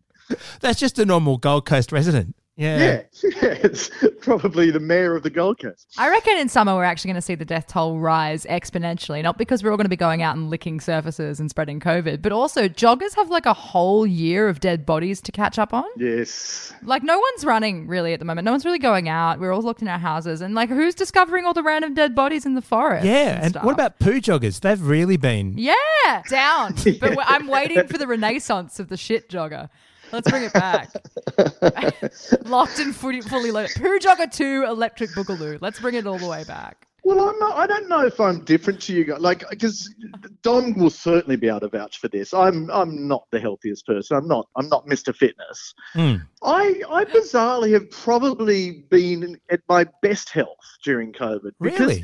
That's 0.60 0.78
just 0.78 1.00
a 1.00 1.06
normal 1.06 1.38
Gold 1.38 1.66
Coast 1.66 1.94
resident. 1.94 2.36
Yeah. 2.58 2.78
Yeah, 2.78 3.02
yeah, 3.24 3.58
it's 3.64 3.92
probably 4.20 4.72
the 4.72 4.80
mayor 4.80 5.16
of 5.16 5.22
the 5.22 5.30
Gold 5.30 5.60
Coast. 5.60 5.94
I 5.98 6.10
reckon 6.10 6.38
in 6.38 6.50
summer 6.50 6.76
we're 6.76 6.84
actually 6.84 7.10
going 7.10 7.16
to 7.16 7.22
see 7.22 7.36
the 7.36 7.46
death 7.46 7.68
toll 7.68 8.00
rise 8.00 8.46
exponentially, 8.46 9.22
not 9.22 9.38
because 9.38 9.64
we're 9.64 9.70
all 9.70 9.78
going 9.78 9.86
to 9.86 9.90
be 9.90 9.96
going 9.96 10.24
out 10.24 10.36
and 10.36 10.50
licking 10.50 10.80
surfaces 10.80 11.40
and 11.40 11.52
spreading 11.52 11.80
COVID, 11.80 12.24
but 12.24 12.32
also 12.32 12.68
joggers 12.68 13.16
have 13.16 13.30
like 13.30 13.46
a 13.46 13.54
whole 13.54 14.08
year 14.08 14.50
of 14.50 14.60
dead 14.60 14.88
bodies 14.88 15.22
to 15.22 15.32
catch 15.32 15.60
up 15.60 15.72
on. 15.72 15.86
Yes. 15.98 16.74
Like 16.82 17.04
no 17.04 17.20
one's 17.20 17.46
running 17.46 17.88
really 17.88 18.14
at 18.14 18.20
the 18.20 18.26
moment. 18.26 18.46
No 18.46 18.52
one's 18.52 18.66
really 18.66 18.80
going 18.80 19.08
out. 19.08 19.40
We're 19.40 19.54
all 19.54 19.62
locked 19.62 19.84
in 19.84 19.88
our 19.88 20.00
houses, 20.00 20.42
and 20.42 20.56
like 20.56 20.70
who's 20.70 20.96
discovering 20.96 21.46
all 21.46 21.54
the 21.54 21.64
random 21.64 21.94
dead 21.94 22.16
bodies 22.16 22.46
in 22.46 22.56
the 22.56 22.62
forest? 22.64 23.06
Yeah. 23.06 23.40
And 23.40 23.52
stuff? 23.52 23.66
what 23.66 23.74
about 23.74 24.00
poo 24.00 24.20
joggers? 24.20 24.62
They've 24.62 24.82
really 24.82 25.18
been. 25.18 25.54
Yeah, 25.58 26.24
down. 26.28 26.74
But 27.00 27.18
I'm 27.24 27.48
waiting 27.48 27.88
for 27.88 28.00
the 28.00 28.08
renaissance 28.08 28.80
of 28.80 28.90
the 28.90 28.98
shit 28.98 29.30
jogger. 29.30 29.70
Let's 30.12 30.30
bring 30.30 30.44
it 30.44 30.54
back. 30.54 30.92
Locked 32.46 32.80
and 32.80 32.96
fully, 32.96 33.22
fully 33.22 33.52
loaded. 33.52 33.76
Poo 33.76 34.00
Jogger 34.00 34.32
2 34.32 34.66
Electric 34.68 35.12
Boogaloo. 35.12 35.58
Let's 35.62 35.80
bring 35.80 35.96
it 35.96 36.08
all 36.08 36.18
the 36.18 36.28
way 36.28 36.44
back. 36.44 36.88
Well, 37.04 37.30
I'm 37.30 37.40
not, 37.40 37.56
I 37.56 37.68
don't 37.68 37.88
know 37.88 38.06
if 38.06 38.20
I'm 38.20 38.44
different 38.44 38.82
to 38.82 38.94
you 38.94 39.06
guys. 39.06 39.22
Like, 39.22 39.50
because 39.50 39.94
Dom 40.42 40.74
will 40.74 40.90
certainly 40.90 41.38
be 41.38 41.48
able 41.48 41.62
to 41.62 41.70
vouch 41.70 42.00
for 42.00 42.10
this. 42.10 42.34
I'm 42.34 42.70
I'm 42.70 43.08
not 43.08 43.24
the 43.32 43.40
healthiest 43.40 43.86
person. 43.86 44.18
I'm 44.18 44.28
not 44.28 44.50
I'm 44.58 44.68
not 44.68 44.86
Mr. 44.88 45.16
Fitness. 45.16 45.74
Mm. 45.94 46.28
I 46.44 46.82
I 46.90 47.06
bizarrely 47.06 47.72
have 47.74 47.90
probably 47.92 48.86
been 48.90 49.40
at 49.50 49.62
my 49.70 49.86
best 50.02 50.32
health 50.32 50.58
during 50.84 51.14
COVID. 51.14 51.52
Because, 51.62 51.80
Really? 51.80 52.04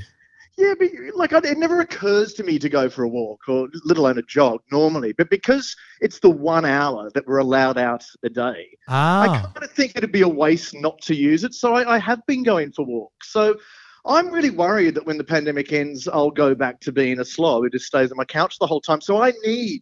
Yeah, 0.58 0.74
but 0.78 0.90
like 1.16 1.34
I, 1.34 1.40
it 1.40 1.58
never 1.58 1.82
occurs 1.82 2.34
to 2.36 2.44
me 2.44 2.60
to 2.60 2.70
go 2.70 2.90
for 2.90 3.04
a 3.04 3.10
walk 3.10 3.42
or 3.48 3.68
let 3.86 3.98
alone 3.98 4.18
a 4.20 4.22
jog 4.24 4.62
normally. 4.72 5.12
But 5.14 5.30
because 5.30 5.76
it's 6.00 6.20
the 6.20 6.30
one 6.30 6.64
hour 6.66 7.10
that 7.16 7.26
we're 7.26 7.40
allowed 7.40 7.78
out 7.78 8.04
a 8.24 8.30
day, 8.30 8.78
I 8.88 9.28
Ah. 9.28 9.52
kind 9.54 9.64
of 9.64 9.72
think 9.72 9.94
it'd 9.96 10.12
be 10.12 10.22
a 10.22 10.28
waste 10.28 10.76
not 10.76 11.02
to 11.04 11.16
use 11.16 11.44
it. 11.44 11.54
So 11.56 11.74
I, 11.74 11.96
I 11.96 11.98
have 12.00 12.24
been 12.28 12.44
going 12.44 12.72
for 12.72 12.86
walks. 12.86 13.32
So 13.32 13.56
I'm 14.06 14.30
really 14.30 14.52
worried 14.52 14.96
that 14.96 15.06
when 15.06 15.18
the 15.18 15.24
pandemic 15.24 15.74
ends, 15.74 16.08
I'll 16.08 16.30
go 16.30 16.54
back 16.54 16.80
to 16.82 16.92
being 16.92 17.20
a 17.20 17.26
slob 17.26 17.64
who 17.64 17.70
just 17.70 17.86
stays 17.86 18.12
on 18.12 18.18
my 18.18 18.26
couch 18.26 18.60
the 18.60 18.68
whole 18.68 18.82
time. 18.82 19.02
So 19.02 19.24
I 19.24 19.34
need 19.44 19.82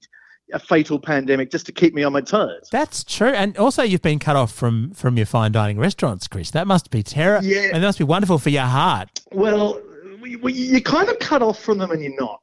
a 0.54 0.60
fatal 0.60 1.00
pandemic 1.00 1.50
just 1.50 1.66
to 1.66 1.72
keep 1.72 1.94
me 1.94 2.04
on 2.04 2.14
my 2.14 2.22
toes. 2.22 2.68
That's 2.72 3.04
true. 3.04 3.30
And 3.30 3.58
also, 3.58 3.84
you've 3.84 4.02
been 4.02 4.20
cut 4.20 4.36
off 4.36 4.52
from 4.54 4.92
from 4.92 5.18
your 5.18 5.26
fine 5.26 5.52
dining 5.54 5.80
restaurants, 5.80 6.28
Chris. 6.28 6.52
That 6.52 6.68
must 6.68 6.92
be 6.92 7.04
terrible. 7.04 7.48
Yeah. 7.48 7.70
And 7.74 7.84
that 7.84 7.88
must 7.88 7.98
be 7.98 8.04
wonderful 8.04 8.38
for 8.38 8.50
your 8.50 8.64
heart. 8.64 9.22
Well, 9.32 9.76
we, 9.76 9.82
we, 9.82 9.91
you're 10.26 10.82
kind 10.82 11.10
of 11.10 11.20
cut 11.20 11.42
off 11.42 11.60
from 11.60 11.78
them 11.78 11.92
and 11.92 12.02
you're 12.02 12.20
not. 12.20 12.42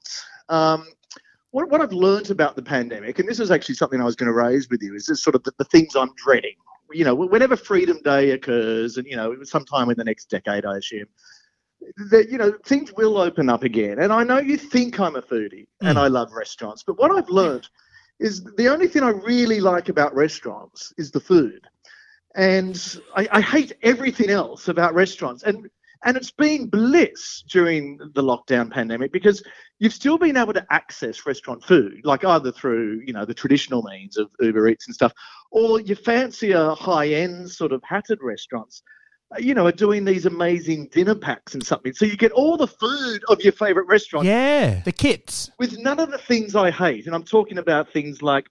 Um, 0.48 0.86
what, 1.50 1.70
what 1.70 1.80
I've 1.80 1.92
learned 1.92 2.30
about 2.30 2.56
the 2.56 2.62
pandemic, 2.62 3.18
and 3.18 3.28
this 3.28 3.40
is 3.40 3.50
actually 3.50 3.76
something 3.76 4.00
I 4.00 4.04
was 4.04 4.16
going 4.16 4.26
to 4.26 4.34
raise 4.34 4.68
with 4.68 4.82
you, 4.82 4.94
is 4.94 5.06
this 5.06 5.22
sort 5.22 5.34
of 5.34 5.42
the, 5.44 5.52
the 5.58 5.64
things 5.64 5.96
I'm 5.96 6.12
dreading. 6.16 6.54
You 6.92 7.04
know, 7.04 7.14
whenever 7.14 7.56
Freedom 7.56 7.98
Day 8.02 8.30
occurs, 8.30 8.96
and 8.96 9.06
you 9.06 9.16
know, 9.16 9.36
sometime 9.42 9.90
in 9.90 9.96
the 9.96 10.04
next 10.04 10.30
decade, 10.30 10.64
I 10.64 10.78
assume, 10.78 11.06
that 12.10 12.28
you 12.30 12.38
know 12.38 12.52
things 12.64 12.92
will 12.96 13.18
open 13.18 13.48
up 13.48 13.62
again. 13.62 13.98
And 13.98 14.12
I 14.12 14.24
know 14.24 14.38
you 14.38 14.56
think 14.56 14.98
I'm 14.98 15.16
a 15.16 15.22
foodie 15.22 15.66
and 15.80 15.96
Mm. 15.96 16.02
I 16.02 16.08
love 16.08 16.32
restaurants, 16.32 16.82
but 16.82 16.98
what 16.98 17.10
I've 17.10 17.28
learned 17.28 17.68
is 18.18 18.42
the 18.56 18.68
only 18.68 18.88
thing 18.88 19.02
I 19.02 19.10
really 19.10 19.60
like 19.60 19.88
about 19.88 20.14
restaurants 20.14 20.92
is 20.96 21.10
the 21.10 21.20
food, 21.20 21.66
and 22.34 23.00
I, 23.14 23.28
I 23.32 23.40
hate 23.40 23.74
everything 23.82 24.30
else 24.30 24.68
about 24.68 24.94
restaurants. 24.94 25.42
And 25.42 25.68
and 26.04 26.16
it's 26.16 26.30
been 26.30 26.66
bliss 26.68 27.42
during 27.48 27.98
the 28.14 28.22
lockdown 28.22 28.70
pandemic 28.70 29.12
because 29.12 29.42
you've 29.78 29.92
still 29.92 30.18
been 30.18 30.36
able 30.36 30.52
to 30.52 30.66
access 30.70 31.26
restaurant 31.26 31.62
food, 31.64 32.00
like 32.04 32.24
either 32.24 32.52
through 32.52 33.02
you 33.06 33.12
know 33.12 33.24
the 33.24 33.34
traditional 33.34 33.82
means 33.82 34.16
of 34.16 34.28
Uber 34.40 34.68
Eats 34.68 34.86
and 34.86 34.94
stuff, 34.94 35.12
or 35.50 35.80
your 35.80 35.96
fancier 35.96 36.70
high-end 36.70 37.50
sort 37.50 37.72
of 37.72 37.82
hatted 37.88 38.18
restaurants. 38.22 38.82
uh, 39.34 39.38
You 39.40 39.54
know, 39.54 39.66
are 39.66 39.72
doing 39.72 40.04
these 40.04 40.26
amazing 40.26 40.88
dinner 40.92 41.14
packs 41.14 41.54
and 41.54 41.64
something. 41.64 41.92
So 41.92 42.04
you 42.06 42.16
get 42.16 42.32
all 42.32 42.56
the 42.56 42.66
food 42.68 43.22
of 43.28 43.40
your 43.42 43.52
favorite 43.52 43.86
restaurant 43.86 44.26
Yeah. 44.26 44.80
The 44.84 44.92
kits. 44.92 45.50
with 45.58 45.78
none 45.78 46.00
of 46.00 46.10
the 46.10 46.18
things 46.18 46.54
I 46.56 46.70
hate. 46.70 47.06
And 47.06 47.14
I'm 47.14 47.24
talking 47.24 47.58
about 47.58 47.92
things 47.92 48.22
like 48.22 48.46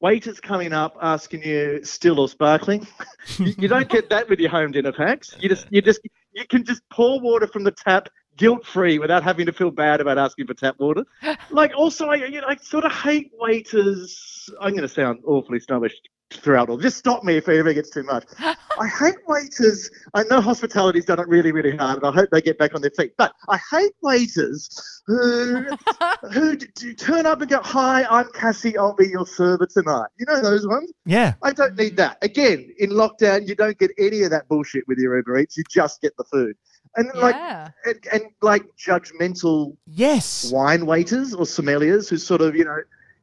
waiters 0.00 0.40
coming 0.40 0.72
up 0.72 0.96
asking 1.02 1.42
you 1.42 1.80
still 1.84 2.20
or 2.20 2.28
sparkling. 2.28 2.86
you, 3.38 3.54
you 3.58 3.68
don't 3.68 3.88
get 3.88 4.08
that 4.10 4.28
with 4.28 4.38
your 4.40 4.50
home 4.50 4.70
dinner 4.72 4.92
packs. 4.92 5.34
You 5.40 5.48
just 5.48 5.66
you 5.70 5.82
just 5.82 6.00
you 6.38 6.46
can 6.46 6.64
just 6.64 6.82
pour 6.90 7.20
water 7.20 7.46
from 7.46 7.64
the 7.64 7.72
tap 7.72 8.08
guilt 8.36 8.64
free 8.64 8.98
without 8.98 9.24
having 9.24 9.46
to 9.46 9.52
feel 9.52 9.70
bad 9.70 10.00
about 10.00 10.16
asking 10.16 10.46
for 10.46 10.54
tap 10.54 10.76
water. 10.78 11.04
Like 11.50 11.72
also 11.76 12.06
I 12.08 12.16
you 12.16 12.40
know, 12.40 12.46
I 12.46 12.56
sort 12.56 12.84
of 12.84 12.92
hate 12.92 13.30
waiters. 13.34 14.48
I'm 14.60 14.70
going 14.70 14.82
to 14.82 14.88
sound 14.88 15.20
awfully 15.24 15.60
snobbish 15.60 15.94
throughout 16.32 16.68
all. 16.68 16.76
Just 16.76 16.98
stop 16.98 17.24
me 17.24 17.36
if 17.36 17.48
it 17.48 17.58
ever 17.58 17.72
gets 17.72 17.90
too 17.90 18.02
much. 18.02 18.24
I 18.38 18.86
hate 18.86 19.16
waiters. 19.26 19.90
I 20.14 20.22
know 20.24 20.40
hospitality's 20.40 21.04
done 21.06 21.18
it 21.18 21.28
really, 21.28 21.52
really 21.52 21.76
hard, 21.76 21.98
and 21.98 22.06
I 22.06 22.12
hope 22.12 22.28
they 22.30 22.40
get 22.42 22.58
back 22.58 22.74
on 22.74 22.82
their 22.82 22.90
feet. 22.90 23.12
But 23.16 23.32
I 23.48 23.58
hate 23.70 23.92
waiters 24.02 25.02
who 25.06 25.66
who 26.32 26.56
d- 26.56 26.66
d- 26.74 26.94
turn 26.94 27.26
up 27.26 27.40
and 27.40 27.50
go, 27.50 27.60
"Hi, 27.62 28.04
I'm 28.04 28.30
Cassie. 28.32 28.76
I'll 28.76 28.94
be 28.94 29.08
your 29.08 29.26
server 29.26 29.66
tonight." 29.66 30.08
You 30.18 30.26
know 30.26 30.40
those 30.42 30.66
ones. 30.66 30.92
Yeah. 31.06 31.34
I 31.42 31.52
don't 31.52 31.76
need 31.76 31.96
that. 31.96 32.18
Again, 32.22 32.70
in 32.78 32.90
lockdown, 32.90 33.48
you 33.48 33.54
don't 33.54 33.78
get 33.78 33.90
any 33.98 34.22
of 34.22 34.30
that 34.30 34.48
bullshit 34.48 34.86
with 34.86 34.98
your 34.98 35.16
Uber 35.16 35.38
Eats. 35.38 35.56
You 35.56 35.64
just 35.70 36.00
get 36.02 36.16
the 36.16 36.24
food. 36.24 36.56
And 36.96 37.10
like 37.14 37.34
Yeah. 37.36 37.68
and, 37.84 38.06
and 38.12 38.22
like 38.42 38.64
judgmental 38.76 39.76
Yes. 39.86 40.50
wine 40.52 40.86
waiters 40.86 41.34
or 41.34 41.44
sommeliers 41.44 42.08
who 42.08 42.16
sort 42.16 42.40
of, 42.40 42.56
you 42.56 42.64
know, 42.64 42.78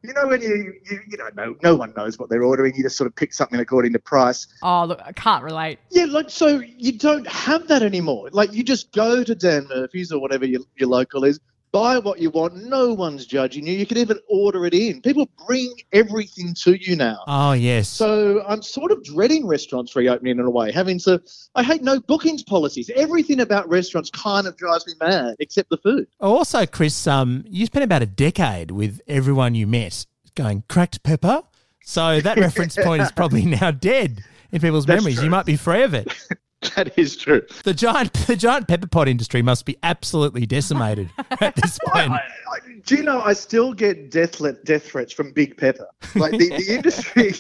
you 0.07 0.13
know 0.13 0.27
when 0.27 0.41
you 0.41 0.73
you, 0.89 0.99
you 1.07 1.17
don't 1.17 1.35
know, 1.35 1.55
no 1.63 1.75
one 1.75 1.93
knows 1.95 2.17
what 2.17 2.29
they're 2.29 2.43
ordering. 2.43 2.75
You 2.75 2.83
just 2.83 2.97
sort 2.97 3.07
of 3.07 3.15
pick 3.15 3.33
something 3.33 3.59
according 3.59 3.93
to 3.93 3.99
price. 3.99 4.47
Oh, 4.61 4.85
look, 4.85 5.01
I 5.03 5.11
can't 5.11 5.43
relate. 5.43 5.79
Yeah, 5.91 6.05
like 6.05 6.29
so 6.29 6.59
you 6.59 6.97
don't 6.97 7.27
have 7.27 7.67
that 7.67 7.83
anymore. 7.83 8.29
Like 8.31 8.53
you 8.53 8.63
just 8.63 8.91
go 8.91 9.23
to 9.23 9.35
Dan 9.35 9.67
Murphy's 9.67 10.11
or 10.11 10.19
whatever 10.19 10.45
your, 10.45 10.61
your 10.75 10.89
local 10.89 11.23
is, 11.23 11.39
buy 11.75 11.99
what 11.99 12.19
you 12.19 12.29
want. 12.29 12.55
No 12.55 12.93
one's 12.93 13.25
judging 13.25 13.67
you. 13.67 13.73
You 13.73 13.85
can 13.85 13.97
even 13.97 14.17
order 14.29 14.65
it 14.65 14.73
in. 14.73 15.01
People 15.01 15.27
bring 15.45 15.73
everything 15.91 16.53
to 16.63 16.81
you 16.81 16.95
now. 16.95 17.21
Oh, 17.27 17.51
yes. 17.51 17.89
So 17.89 18.41
I'm 18.47 18.61
sort 18.61 18.93
of 18.93 19.03
dreading 19.03 19.45
restaurants 19.45 19.93
reopening 19.93 20.39
in 20.39 20.45
a 20.45 20.49
way, 20.49 20.71
having 20.71 20.99
to. 20.99 21.21
I 21.53 21.63
hate 21.63 21.83
no 21.83 21.99
bookings 21.99 22.43
policies. 22.43 22.89
Everything 22.95 23.41
about 23.41 23.67
restaurants 23.67 24.09
kind 24.09 24.47
of 24.47 24.55
drives 24.55 24.87
me 24.87 24.93
mad, 25.01 25.35
except 25.39 25.69
the 25.69 25.75
food. 25.75 26.07
Also, 26.21 26.65
Chris, 26.65 27.07
um, 27.07 27.43
you 27.45 27.65
spent 27.65 27.83
about 27.83 28.01
a 28.01 28.05
decade 28.07 28.71
with 28.71 29.01
everyone 29.05 29.53
you 29.53 29.67
met 29.67 30.05
going 30.33 30.63
cracked 30.69 31.03
pepper. 31.03 31.41
So 31.83 32.21
that 32.21 32.37
reference 32.37 32.75
point 32.81 33.01
is 33.01 33.11
probably 33.11 33.43
now 33.43 33.71
dead 33.71 34.23
in 34.53 34.61
people's 34.61 34.85
That's 34.85 35.03
memories. 35.03 35.21
You 35.21 35.29
might 35.29 35.45
be 35.45 35.57
free 35.57 35.83
of 35.83 35.93
it. 35.93 36.07
That 36.75 36.97
is 36.97 37.15
true. 37.15 37.41
The 37.63 37.73
giant, 37.73 38.13
the 38.27 38.35
giant 38.35 38.67
pepper 38.67 38.87
pot 38.87 39.07
industry 39.07 39.41
must 39.41 39.65
be 39.65 39.77
absolutely 39.83 40.45
decimated 40.45 41.09
at 41.41 41.55
this 41.55 41.79
point. 41.85 42.11
I, 42.11 42.15
I, 42.15 42.59
do 42.85 42.95
you 42.95 43.03
know 43.03 43.21
I 43.21 43.33
still 43.33 43.73
get 43.73 44.11
death 44.11 44.39
le- 44.39 44.53
death 44.63 44.87
threats 44.87 45.13
from 45.13 45.31
Big 45.31 45.57
Pepper? 45.57 45.87
Like 46.15 46.31
the, 46.31 46.49
the 46.49 46.75
industry 46.75 47.33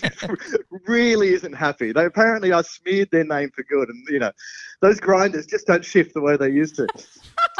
really 0.87 1.33
isn't 1.33 1.53
happy. 1.53 1.91
They 1.91 2.05
apparently 2.05 2.53
I 2.53 2.61
smeared 2.61 3.09
their 3.11 3.25
name 3.25 3.51
for 3.53 3.63
good, 3.63 3.89
and 3.89 4.07
you 4.09 4.19
know 4.19 4.31
those 4.81 4.99
grinders 4.99 5.45
just 5.45 5.67
don't 5.67 5.83
shift 5.83 6.13
the 6.13 6.21
way 6.21 6.37
they 6.37 6.49
used 6.49 6.75
to. 6.75 6.87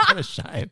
What 0.07 0.17
a 0.17 0.23
shame. 0.23 0.71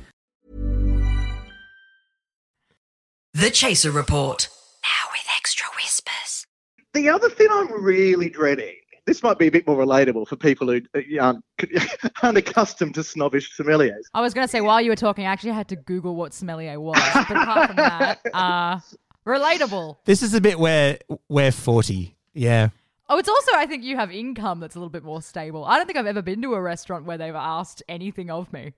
The 3.41 3.49
Chaser 3.49 3.89
Report. 3.89 4.47
Now 4.83 5.09
with 5.11 5.25
extra 5.35 5.65
whispers. 5.75 6.45
The 6.93 7.09
other 7.09 7.27
thing 7.27 7.47
I'm 7.49 7.83
really 7.83 8.29
dreading. 8.29 8.75
This 9.07 9.23
might 9.23 9.39
be 9.39 9.47
a 9.47 9.51
bit 9.51 9.65
more 9.65 9.77
relatable 9.77 10.27
for 10.27 10.35
people 10.35 10.67
who 10.67 10.79
uh, 10.93 10.99
aren't, 11.19 11.43
aren't 12.21 12.37
accustomed 12.37 12.93
to 12.93 13.03
snobbish 13.03 13.57
sommeliers. 13.57 14.03
I 14.13 14.21
was 14.21 14.35
going 14.35 14.45
to 14.45 14.47
say, 14.47 14.61
while 14.61 14.79
you 14.79 14.91
were 14.91 14.95
talking, 14.95 15.25
I 15.25 15.31
actually 15.31 15.53
had 15.53 15.67
to 15.69 15.75
Google 15.75 16.15
what 16.15 16.35
sommelier 16.35 16.79
was. 16.79 17.01
But 17.15 17.31
apart 17.31 17.67
from 17.69 17.75
that, 17.77 18.19
uh, 18.31 18.79
relatable. 19.25 19.97
This 20.05 20.21
is 20.21 20.35
a 20.35 20.39
bit 20.39 20.59
where 20.59 20.99
we're 21.27 21.51
40. 21.51 22.15
Yeah. 22.35 22.69
Oh, 23.09 23.17
it's 23.17 23.27
also, 23.27 23.53
I 23.55 23.65
think 23.65 23.83
you 23.83 23.95
have 23.97 24.11
income 24.11 24.59
that's 24.59 24.75
a 24.75 24.77
little 24.77 24.91
bit 24.91 25.03
more 25.03 25.23
stable. 25.23 25.65
I 25.65 25.77
don't 25.77 25.87
think 25.87 25.97
I've 25.97 26.05
ever 26.05 26.21
been 26.21 26.43
to 26.43 26.53
a 26.53 26.61
restaurant 26.61 27.05
where 27.05 27.17
they've 27.17 27.33
asked 27.33 27.81
anything 27.89 28.29
of 28.29 28.53
me. 28.53 28.73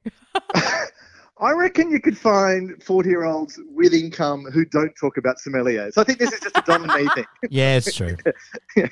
I 1.39 1.51
reckon 1.51 1.89
you 1.89 1.99
could 1.99 2.17
find 2.17 2.81
40 2.83 3.09
year 3.09 3.23
olds 3.23 3.59
with 3.73 3.93
income 3.93 4.45
who 4.53 4.65
don't 4.65 4.93
talk 4.99 5.17
about 5.17 5.37
sommeliers. 5.37 5.97
I 5.97 6.03
think 6.03 6.19
this 6.19 6.31
is 6.31 6.39
just 6.39 6.55
a 6.57 6.61
Dom 6.65 6.87
and 6.89 6.93
me 7.03 7.09
thing. 7.15 7.25
Yeah, 7.49 7.77
it's 7.77 7.93
true. 7.95 8.15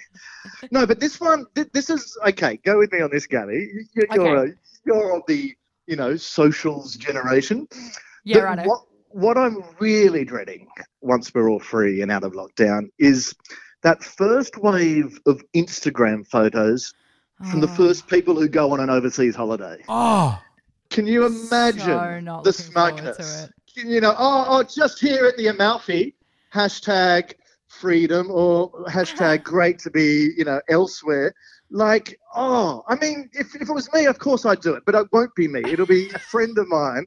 No, 0.71 0.85
but 0.87 0.99
this 0.99 1.19
one, 1.19 1.45
th- 1.55 1.69
this 1.73 1.89
is 1.89 2.17
okay. 2.27 2.57
Go 2.65 2.79
with 2.79 2.91
me 2.91 3.01
on 3.01 3.11
this, 3.11 3.27
Gabbi. 3.27 3.67
You- 3.93 4.07
You're, 4.13 4.35
a, 4.35 4.41
uh, 4.41 4.45
you're 4.85 5.15
of 5.15 5.21
the, 5.27 5.55
you 5.85 5.95
know, 5.95 6.15
socials 6.15 6.95
generation. 6.95 7.67
Yeah, 8.23 8.37
But 8.39 8.43
right. 8.43 8.67
What, 8.67 8.81
what 9.09 9.37
I'm 9.37 9.63
really 9.79 10.25
dreading 10.25 10.67
once 11.01 11.33
we're 11.33 11.49
all 11.49 11.59
free 11.59 12.01
and 12.01 12.11
out 12.11 12.23
of 12.23 12.33
lockdown 12.33 12.89
is 12.97 13.35
that 13.83 14.03
first 14.03 14.57
wave 14.57 15.19
of 15.27 15.43
Instagram 15.55 16.25
photos 16.27 16.93
from 17.51 17.59
the 17.61 17.67
Oh. 17.67 17.75
first 17.75 18.07
people 18.07 18.35
who 18.39 18.47
go 18.47 18.71
on 18.71 18.79
an 18.79 18.89
overseas 18.89 19.35
holiday. 19.35 19.77
Oh, 19.89 20.39
Can 20.91 21.07
you 21.07 21.25
imagine 21.25 21.79
So 21.79 22.41
the 22.43 22.49
looking 22.49 22.71
forward 22.73 22.97
to 22.97 23.13
smugness? 23.13 23.49
You 23.75 24.01
know, 24.01 24.13
oh, 24.17 24.45
oh, 24.47 24.63
just 24.63 24.99
here 24.99 25.25
at 25.25 25.37
the 25.37 25.47
Amalfi, 25.47 26.13
hashtag 26.53 27.33
freedom 27.69 28.29
or 28.29 28.69
hashtag 28.89 29.43
great 29.45 29.79
to 29.79 29.89
be, 29.89 30.31
you 30.37 30.43
know, 30.43 30.61
elsewhere. 30.69 31.33
Like, 31.69 32.19
oh, 32.35 32.83
I 32.89 32.95
mean, 32.95 33.29
if, 33.31 33.55
if 33.55 33.69
it 33.69 33.73
was 33.73 33.91
me, 33.93 34.05
of 34.05 34.19
course 34.19 34.45
I'd 34.45 34.59
do 34.59 34.73
it, 34.73 34.83
but 34.85 34.93
it 34.93 35.07
won't 35.13 35.33
be 35.35 35.47
me. 35.47 35.61
It'll 35.65 35.85
be 35.85 36.09
a 36.09 36.19
friend 36.19 36.57
of 36.57 36.67
mine. 36.67 37.05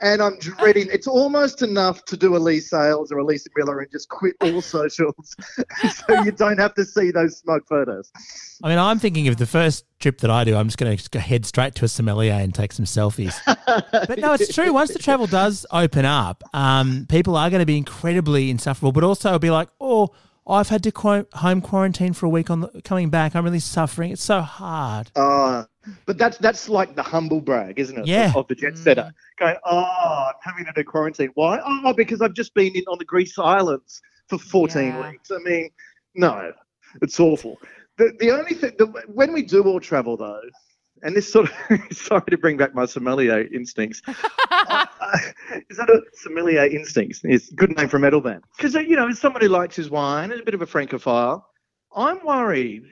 And 0.00 0.22
I'm 0.22 0.38
dreading. 0.38 0.88
It's 0.92 1.06
almost 1.06 1.62
enough 1.62 2.04
to 2.04 2.16
do 2.16 2.36
a 2.36 2.38
Leigh 2.38 2.60
Sales 2.60 3.10
or 3.10 3.18
a 3.18 3.24
Lisa 3.24 3.48
Millar 3.56 3.80
and 3.80 3.90
just 3.90 4.08
quit 4.08 4.36
all 4.40 4.62
socials, 4.62 5.34
so 5.90 6.22
you 6.22 6.30
don't 6.30 6.58
have 6.58 6.74
to 6.74 6.84
see 6.84 7.10
those 7.10 7.38
smug 7.38 7.66
photos. 7.66 8.12
I 8.62 8.68
mean, 8.68 8.78
I'm 8.78 8.98
thinking 8.98 9.26
of 9.28 9.38
the 9.38 9.46
first 9.46 9.84
trip 9.98 10.18
that 10.18 10.30
I 10.30 10.44
do. 10.44 10.54
I'm 10.54 10.68
just 10.68 10.78
going 10.78 10.96
to 10.96 11.20
head 11.20 11.46
straight 11.46 11.74
to 11.76 11.84
a 11.84 11.88
sommelier 11.88 12.34
and 12.34 12.54
take 12.54 12.72
some 12.72 12.84
selfies. 12.84 13.34
but 13.66 14.18
no, 14.18 14.34
it's 14.34 14.54
true. 14.54 14.72
Once 14.72 14.92
the 14.92 14.98
travel 14.98 15.26
does 15.26 15.66
open 15.72 16.04
up, 16.04 16.44
um, 16.54 17.06
people 17.08 17.36
are 17.36 17.50
going 17.50 17.60
to 17.60 17.66
be 17.66 17.76
incredibly 17.76 18.50
insufferable. 18.50 18.92
But 18.92 19.04
also, 19.04 19.38
be 19.38 19.50
like, 19.50 19.68
oh, 19.80 20.10
I've 20.48 20.68
had 20.68 20.82
to 20.84 20.92
qu- 20.92 21.26
home 21.34 21.60
quarantine 21.60 22.12
for 22.14 22.26
a 22.26 22.28
week. 22.28 22.48
On 22.50 22.60
the, 22.60 22.82
coming 22.82 23.10
back, 23.10 23.36
I'm 23.36 23.44
really 23.44 23.58
suffering. 23.60 24.10
It's 24.12 24.22
so 24.22 24.40
hard. 24.40 25.10
Uh, 25.14 25.64
but 26.06 26.18
that's 26.18 26.38
that's 26.38 26.68
like 26.68 26.94
the 26.96 27.02
humble 27.02 27.40
brag, 27.40 27.78
isn't 27.78 27.98
it? 27.98 28.06
Yeah. 28.06 28.30
Of, 28.30 28.36
of 28.36 28.48
the 28.48 28.54
jet 28.54 28.78
setter. 28.78 29.10
Mm. 29.12 29.38
Going, 29.38 29.56
oh, 29.64 30.26
I'm 30.28 30.34
having 30.42 30.64
to 30.64 30.72
do 30.74 30.84
quarantine. 30.84 31.30
Why? 31.34 31.60
Oh, 31.64 31.92
because 31.92 32.22
I've 32.22 32.34
just 32.34 32.54
been 32.54 32.74
in 32.74 32.84
on 32.88 32.98
the 32.98 33.04
Greece 33.04 33.38
Islands 33.38 34.00
for 34.28 34.38
14 34.38 34.82
Yeah. 34.86 35.10
weeks. 35.10 35.30
I 35.30 35.38
mean, 35.38 35.70
no, 36.14 36.52
it's 37.02 37.20
awful. 37.20 37.58
The, 37.96 38.12
the 38.20 38.30
only 38.30 38.54
thing, 38.54 38.72
the, 38.78 38.86
when 39.08 39.32
we 39.32 39.42
do 39.42 39.62
all 39.64 39.80
travel 39.80 40.16
though, 40.16 40.40
and 41.02 41.14
this 41.16 41.30
sort 41.32 41.48
of, 41.70 41.80
sorry 41.96 42.22
to 42.30 42.38
bring 42.38 42.56
back 42.56 42.74
my 42.74 42.86
sommelier 42.86 43.42
instincts. 43.52 44.02
uh, 44.06 44.86
is 45.70 45.76
that 45.76 45.88
a 45.90 46.00
sommelier 46.14 46.64
instincts? 46.66 47.20
It's 47.24 47.50
a 47.50 47.54
good 47.54 47.76
name 47.76 47.88
for 47.88 47.96
a 47.96 48.00
metal 48.00 48.20
band. 48.20 48.42
Because, 48.56 48.74
you 48.74 48.96
know, 48.96 49.08
as 49.08 49.18
someone 49.18 49.42
who 49.42 49.48
likes 49.48 49.76
his 49.76 49.90
wine 49.90 50.32
and 50.32 50.40
a 50.40 50.44
bit 50.44 50.54
of 50.54 50.62
a 50.62 50.66
francophile, 50.66 51.46
I'm 51.96 52.24
worried 52.24 52.82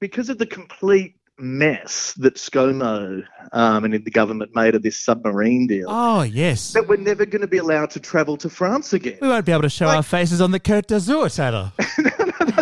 because 0.00 0.28
of 0.28 0.38
the 0.38 0.46
complete 0.46 1.16
mess 1.36 2.12
that 2.18 2.36
ScoMo 2.36 3.24
um, 3.52 3.84
and 3.84 3.92
the 3.92 4.10
government 4.10 4.52
made 4.54 4.76
of 4.76 4.82
this 4.82 4.96
submarine 5.00 5.66
deal 5.66 5.86
Oh, 5.88 6.22
yes. 6.22 6.72
that 6.74 6.86
we're 6.86 6.96
never 6.96 7.26
going 7.26 7.42
to 7.42 7.48
be 7.48 7.58
allowed 7.58 7.90
to 7.90 8.00
travel 8.00 8.36
to 8.36 8.48
France 8.48 8.92
again. 8.92 9.18
We 9.20 9.26
won't 9.28 9.44
be 9.44 9.50
able 9.50 9.62
to 9.62 9.68
show 9.68 9.86
Like- 9.86 9.96
our 9.96 10.02
faces 10.04 10.40
on 10.40 10.52
the 10.52 10.60
Côte 10.60 10.86
d'Azur, 10.86 11.28
Taylor. 11.34 11.72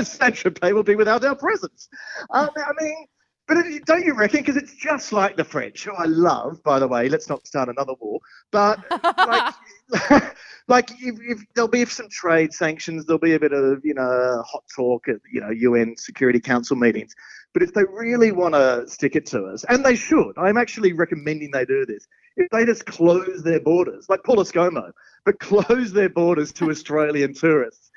Saint 0.05 0.35
Tropez 0.35 0.73
will 0.73 0.83
be 0.83 0.97
without 0.97 1.23
our 1.25 1.35
presence. 1.37 1.89
Um, 2.31 2.49
I 2.57 2.73
mean, 2.83 3.07
but 3.49 3.57
it, 3.59 3.85
don't 3.85 4.05
you 4.05 4.15
reckon? 4.15 4.41
Because 4.41 4.57
it's 4.57 4.75
just 4.75 5.13
like 5.13 5.37
the 5.37 5.45
French, 5.45 5.85
who 5.85 5.93
I 5.93 6.05
love, 6.05 6.63
by 6.63 6.79
the 6.79 6.89
way. 6.89 7.09
Let's 7.09 7.29
not 7.29 7.47
start 7.47 7.69
another 7.69 7.95
war. 8.01 8.21
But 8.51 8.79
like, 9.91 10.25
like 10.69 10.91
if, 11.01 11.17
if 11.21 11.45
there'll 11.55 11.69
be 11.69 11.85
some 11.87 12.09
trade 12.09 12.53
sanctions, 12.53 13.05
there'll 13.05 13.19
be 13.19 13.35
a 13.35 13.41
bit 13.41 13.53
of 13.53 13.81
you 13.85 13.95
know 13.95 14.43
hot 14.47 14.65
talk 14.75 15.09
at 15.09 15.17
you 15.33 15.41
know 15.41 15.51
UN 15.51 15.97
Security 15.97 16.41
Council 16.41 16.77
meetings. 16.77 17.15
But 17.53 17.63
if 17.63 17.75
they 17.75 17.85
really 17.85 18.33
want 18.33 18.55
to 18.55 18.85
stick 18.89 19.17
it 19.17 19.27
to 19.27 19.45
us, 19.45 19.65
and 19.69 19.85
they 19.85 19.95
should, 19.95 20.33
I'm 20.39 20.57
actually 20.57 20.93
recommending 20.93 21.51
they 21.51 21.65
do 21.65 21.85
this. 21.85 22.07
If 22.37 22.49
they 22.51 22.65
just 22.65 22.87
close 22.87 23.43
their 23.43 23.61
borders, 23.61 24.07
like 24.09 24.25
Paul 24.25 24.37
Escomo, 24.37 24.93
but 25.25 25.39
close 25.41 25.93
their 25.93 26.09
borders 26.09 26.53
to 26.55 26.71
Australian 26.71 27.35
tourists, 27.35 27.91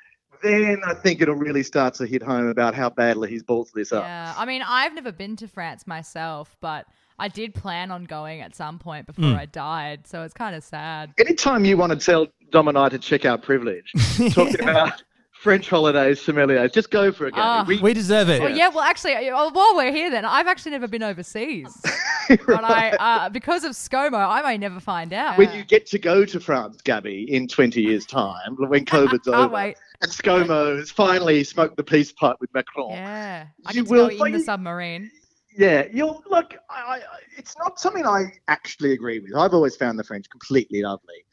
then 0.45 0.81
I 0.85 0.93
think 0.93 1.21
it'll 1.21 1.35
really 1.35 1.63
start 1.63 1.93
to 1.95 2.05
hit 2.05 2.21
home 2.21 2.47
about 2.47 2.75
how 2.75 2.89
badly 2.89 3.29
he's 3.29 3.43
balls 3.43 3.71
this 3.73 3.91
up. 3.91 4.03
Yeah, 4.03 4.33
I 4.37 4.45
mean, 4.45 4.61
I've 4.65 4.93
never 4.93 5.11
been 5.11 5.35
to 5.37 5.47
France 5.47 5.85
myself, 5.87 6.55
but 6.61 6.85
I 7.17 7.27
did 7.27 7.53
plan 7.53 7.91
on 7.91 8.03
going 8.05 8.41
at 8.41 8.55
some 8.55 8.77
point 8.79 9.07
before 9.07 9.25
Hmm. 9.25 9.35
I 9.35 9.45
died, 9.45 10.05
so 10.07 10.23
it's 10.23 10.33
kind 10.33 10.55
of 10.55 10.63
sad. 10.63 11.11
Anytime 11.17 11.65
you 11.65 11.77
want 11.77 11.91
to 11.93 11.97
tell 11.97 12.27
Dom 12.51 12.67
and 12.67 12.77
I 12.77 12.89
to 12.89 12.99
check 12.99 13.25
out 13.25 13.41
privilege, 13.41 13.91
talking 14.33 14.61
about 14.61 15.01
French 15.31 15.69
holidays, 15.69 16.19
sommeliers, 16.19 16.73
just 16.73 16.89
go 16.91 17.11
for 17.11 17.27
it, 17.27 17.35
Gabbi. 17.35 17.77
Ah. 17.77 17.79
We 17.81 17.93
deserve 17.93 18.29
it. 18.29 18.41
Well, 18.41 18.55
yeah, 18.55 18.69
well, 18.69 18.81
actually, 18.83 19.13
uh, 19.29 19.49
while 19.51 19.75
we're 19.75 19.91
here, 19.91 20.09
then 20.09 20.25
I've 20.25 20.47
actually 20.47 20.71
never 20.71 20.87
been 20.87 21.03
overseas, 21.03 21.67
but 22.47 22.63
I, 22.63 22.91
uh, 22.99 23.29
because 23.29 23.63
of 23.63 23.71
ScoMo, 23.73 24.15
I 24.27 24.41
may 24.41 24.57
never 24.57 24.79
find 24.79 25.13
out. 25.13 25.37
when 25.37 25.53
you 25.55 25.63
get 25.63 25.85
to 25.87 25.99
go 25.99 26.25
to 26.25 26.39
France, 26.39 26.77
Gabbi, 26.83 27.27
in 27.27 27.47
20 27.47 27.81
years' 27.81 28.05
time, 28.05 28.55
when 28.57 28.85
COVID's 28.95 29.27
over, 29.27 29.47
wait. 29.53 29.77
And 30.01 30.11
ScoMo 30.11 30.77
has 30.77 30.91
finally 30.91 31.43
smoked 31.43 31.77
the 31.77 31.83
peace 31.83 32.11
pipe 32.11 32.37
with 32.39 32.53
Macron. 32.53 32.91
Yeah, 32.91 33.47
I 33.65 33.71
You 33.73 33.83
get 33.83 33.91
will 33.91 34.17
go 34.17 34.23
in 34.25 34.33
the 34.33 34.39
submarine. 34.41 35.11
Yeah, 35.57 35.85
you'll 35.93 36.21
look. 36.29 36.53
I, 36.69 36.81
I, 36.97 37.01
it's 37.37 37.55
not 37.57 37.79
something 37.79 38.05
I 38.05 38.25
actually 38.49 38.91
agree 38.91 39.19
with. 39.19 39.33
I've 39.35 39.53
always 39.53 39.75
found 39.75 39.97
the 39.97 40.03
French 40.03 40.29
completely 40.29 40.81
lovely, 40.81 41.23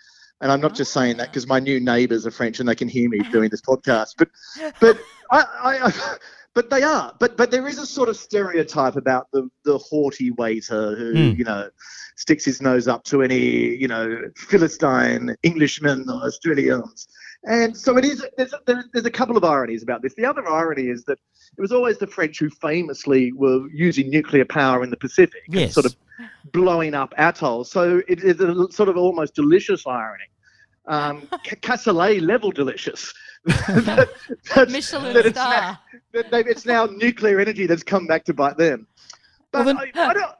and 0.40 0.52
I'm 0.52 0.60
not 0.60 0.74
just 0.74 0.92
saying 0.92 1.16
that 1.16 1.28
because 1.28 1.46
my 1.46 1.58
new 1.58 1.80
neighbours 1.80 2.24
are 2.26 2.30
French 2.30 2.60
and 2.60 2.68
they 2.68 2.76
can 2.76 2.88
hear 2.88 3.08
me 3.08 3.18
doing 3.32 3.50
this 3.50 3.62
podcast. 3.62 4.10
But, 4.18 4.28
but 4.80 4.98
I, 5.32 5.38
I, 5.40 5.86
I, 5.86 6.16
but 6.54 6.70
they 6.70 6.82
are. 6.84 7.14
But 7.18 7.36
but 7.36 7.50
there 7.50 7.66
is 7.66 7.78
a 7.78 7.86
sort 7.86 8.08
of 8.08 8.16
stereotype 8.16 8.94
about 8.94 9.26
the 9.32 9.48
the 9.64 9.78
haughty 9.78 10.30
waiter 10.30 10.94
who 10.96 11.12
Hmm. 11.32 11.38
you 11.38 11.44
know 11.44 11.70
sticks 12.14 12.44
his 12.44 12.62
nose 12.62 12.86
up 12.86 13.02
to 13.04 13.22
any 13.22 13.74
you 13.74 13.88
know 13.88 14.20
philistine 14.36 15.34
Englishmen 15.42 16.04
or 16.08 16.22
Australians. 16.26 17.08
And 17.44 17.76
so 17.76 17.96
it 17.96 18.04
is. 18.04 18.24
There's 18.36 18.52
a, 18.52 18.60
there's 18.92 19.04
a 19.06 19.10
couple 19.10 19.36
of 19.36 19.42
ironies 19.44 19.82
about 19.82 20.00
this. 20.00 20.14
The 20.14 20.24
other 20.24 20.46
irony 20.48 20.88
is 20.88 21.04
that 21.04 21.18
it 21.58 21.60
was 21.60 21.72
always 21.72 21.98
the 21.98 22.06
French 22.06 22.38
who 22.38 22.48
famously 22.48 23.32
were 23.32 23.68
using 23.72 24.08
nuclear 24.10 24.44
power 24.44 24.84
in 24.84 24.90
the 24.90 24.96
Pacific, 24.96 25.42
and 25.46 25.56
Yes. 25.56 25.74
sort 25.74 25.86
of 25.86 25.96
blowing 26.52 26.94
up 26.94 27.12
atolls. 27.18 27.70
So 27.70 28.00
it 28.06 28.22
is 28.22 28.40
a 28.40 28.70
sort 28.70 28.88
of 28.88 28.96
almost 28.96 29.34
delicious 29.34 29.86
irony, 29.88 30.24
um, 30.86 31.22
cassoulet 31.62 32.20
level 32.22 32.52
delicious. 32.52 33.12
that, 33.44 34.08
that- 34.54 34.70
Michelin 34.70 35.12
that 35.14 35.26
it's 35.26 35.36
star. 35.36 35.50
Now, 35.52 35.78
that 36.12 36.30
they- 36.30 36.44
it's 36.50 36.64
now 36.64 36.86
nuclear 36.86 37.40
energy 37.40 37.66
that's 37.66 37.82
come 37.82 38.06
back 38.06 38.24
to 38.26 38.34
bite 38.34 38.56
them. 38.56 38.86
But 39.50 39.66
Well, 39.66 39.78
I, 39.78 39.90
I 39.96 40.14
don't. 40.14 40.32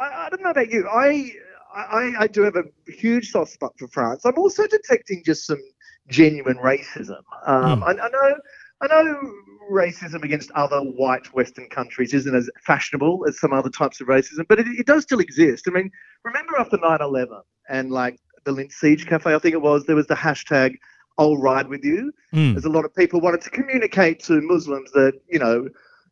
I, 0.00 0.26
I 0.26 0.28
don't 0.30 0.42
know 0.42 0.50
about 0.50 0.70
you. 0.70 0.88
I, 0.88 1.30
I 1.74 2.12
I 2.20 2.26
do 2.26 2.40
have 2.42 2.56
a 2.56 2.64
huge 2.90 3.30
soft 3.32 3.52
spot 3.52 3.74
for 3.78 3.86
France. 3.88 4.24
I'm 4.24 4.38
also 4.38 4.66
detecting 4.66 5.22
just 5.26 5.46
some 5.46 5.60
genuine 6.08 6.56
racism. 6.56 7.22
Um, 7.46 7.82
I, 7.82 7.90
I 7.90 8.08
know. 8.08 8.36
I 8.80 8.86
know 8.86 9.32
racism 9.72 10.22
against 10.22 10.50
other 10.52 10.80
white 10.80 11.32
Western 11.34 11.68
countries 11.68 12.14
isn't 12.14 12.34
as 12.34 12.48
fashionable 12.64 13.24
as 13.28 13.38
some 13.38 13.52
other 13.52 13.70
types 13.70 14.00
of 14.00 14.06
racism, 14.06 14.46
but 14.48 14.58
it, 14.60 14.66
it 14.68 14.86
does 14.86 15.02
still 15.02 15.18
exist. 15.18 15.64
I 15.66 15.72
mean, 15.72 15.90
remember 16.24 16.52
after 16.58 16.78
9 16.78 16.98
11 17.00 17.40
and 17.68 17.90
like 17.90 18.18
the 18.44 18.52
Lindt 18.52 18.72
Siege 18.72 19.06
Cafe, 19.06 19.34
I 19.34 19.38
think 19.38 19.54
it 19.54 19.62
was, 19.62 19.84
there 19.84 19.96
was 19.96 20.06
the 20.06 20.14
hashtag 20.14 20.76
I'll 21.18 21.36
ride 21.36 21.68
with 21.68 21.84
you. 21.84 22.12
Mm. 22.32 22.54
There's 22.54 22.64
a 22.64 22.70
lot 22.70 22.84
of 22.84 22.94
people 22.94 23.20
wanted 23.20 23.40
to 23.42 23.50
communicate 23.50 24.20
to 24.24 24.40
Muslims 24.40 24.90
that, 24.92 25.14
you 25.28 25.38
know, 25.38 25.68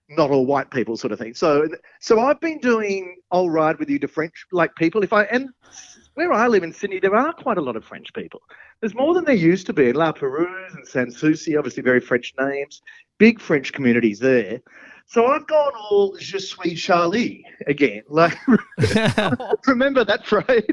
not 0.08 0.30
all 0.30 0.46
white 0.46 0.70
people 0.70 0.96
sort 0.96 1.12
of 1.12 1.18
thing. 1.18 1.34
So 1.34 1.68
so 2.00 2.20
I've 2.20 2.40
been 2.40 2.58
doing 2.58 3.16
I'll 3.32 3.50
ride 3.50 3.78
with 3.78 3.90
you 3.90 3.98
to 4.00 4.08
French 4.08 4.46
like 4.52 4.74
people. 4.76 5.02
If 5.02 5.12
I 5.12 5.24
and 5.24 5.48
where 6.14 6.32
I 6.32 6.46
live 6.46 6.62
in 6.62 6.72
Sydney, 6.72 7.00
there 7.00 7.16
are 7.16 7.32
quite 7.32 7.58
a 7.58 7.60
lot 7.60 7.76
of 7.76 7.84
French 7.84 8.12
people. 8.14 8.40
There's 8.80 8.94
more 8.94 9.14
than 9.14 9.24
there 9.24 9.34
used 9.34 9.66
to 9.66 9.72
be 9.72 9.88
in 9.88 9.96
La 9.96 10.12
Perouse 10.12 10.74
and 10.74 10.86
Sans 10.86 11.16
Souci, 11.16 11.56
obviously 11.56 11.82
very 11.82 12.00
French 12.00 12.34
names, 12.38 12.82
big 13.18 13.40
French 13.40 13.72
communities 13.72 14.18
there. 14.18 14.60
So 15.06 15.26
I've 15.26 15.46
gone 15.46 15.72
all 15.90 16.16
je 16.18 16.38
suis 16.38 16.74
Charlie 16.80 17.44
again. 17.66 18.02
Like 18.10 18.36
remember 19.66 20.04
that 20.04 20.26
phrase? 20.26 20.64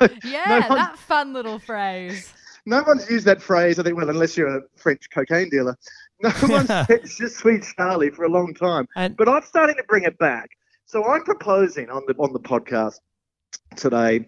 No- 0.00 0.08
Yeah, 0.24 0.58
no 0.60 0.68
one- 0.68 0.78
that 0.78 0.98
fun 0.98 1.32
little 1.32 1.58
phrase. 1.58 2.32
no 2.66 2.82
one's 2.86 3.08
used 3.10 3.26
that 3.26 3.40
phrase, 3.42 3.78
I 3.78 3.82
think, 3.82 3.96
well, 3.96 4.10
unless 4.10 4.36
you're 4.36 4.56
a 4.58 4.62
French 4.76 5.08
cocaine 5.10 5.48
dealer. 5.48 5.76
No 6.22 6.30
one's 6.42 6.68
said 6.68 7.02
Je 7.04 7.28
suis 7.28 7.74
Charlie 7.76 8.10
for 8.10 8.24
a 8.24 8.28
long 8.28 8.52
time. 8.54 8.86
And- 8.96 9.16
but 9.16 9.28
I'm 9.28 9.42
starting 9.42 9.76
to 9.76 9.84
bring 9.88 10.04
it 10.04 10.18
back. 10.18 10.50
So 10.86 11.04
I'm 11.06 11.22
proposing 11.24 11.88
on 11.88 12.02
the 12.06 12.14
on 12.18 12.32
the 12.32 12.40
podcast 12.40 13.00
today 13.76 14.26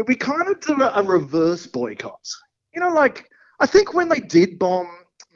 that 0.00 0.08
we 0.08 0.14
kind 0.14 0.48
of 0.48 0.58
do 0.60 0.80
a, 0.80 0.92
a 0.94 1.02
reverse 1.02 1.66
boycott. 1.66 2.26
You 2.74 2.80
know, 2.80 2.88
like 2.88 3.28
I 3.60 3.66
think 3.66 3.92
when 3.92 4.08
they 4.08 4.20
did 4.20 4.58
bomb 4.58 4.88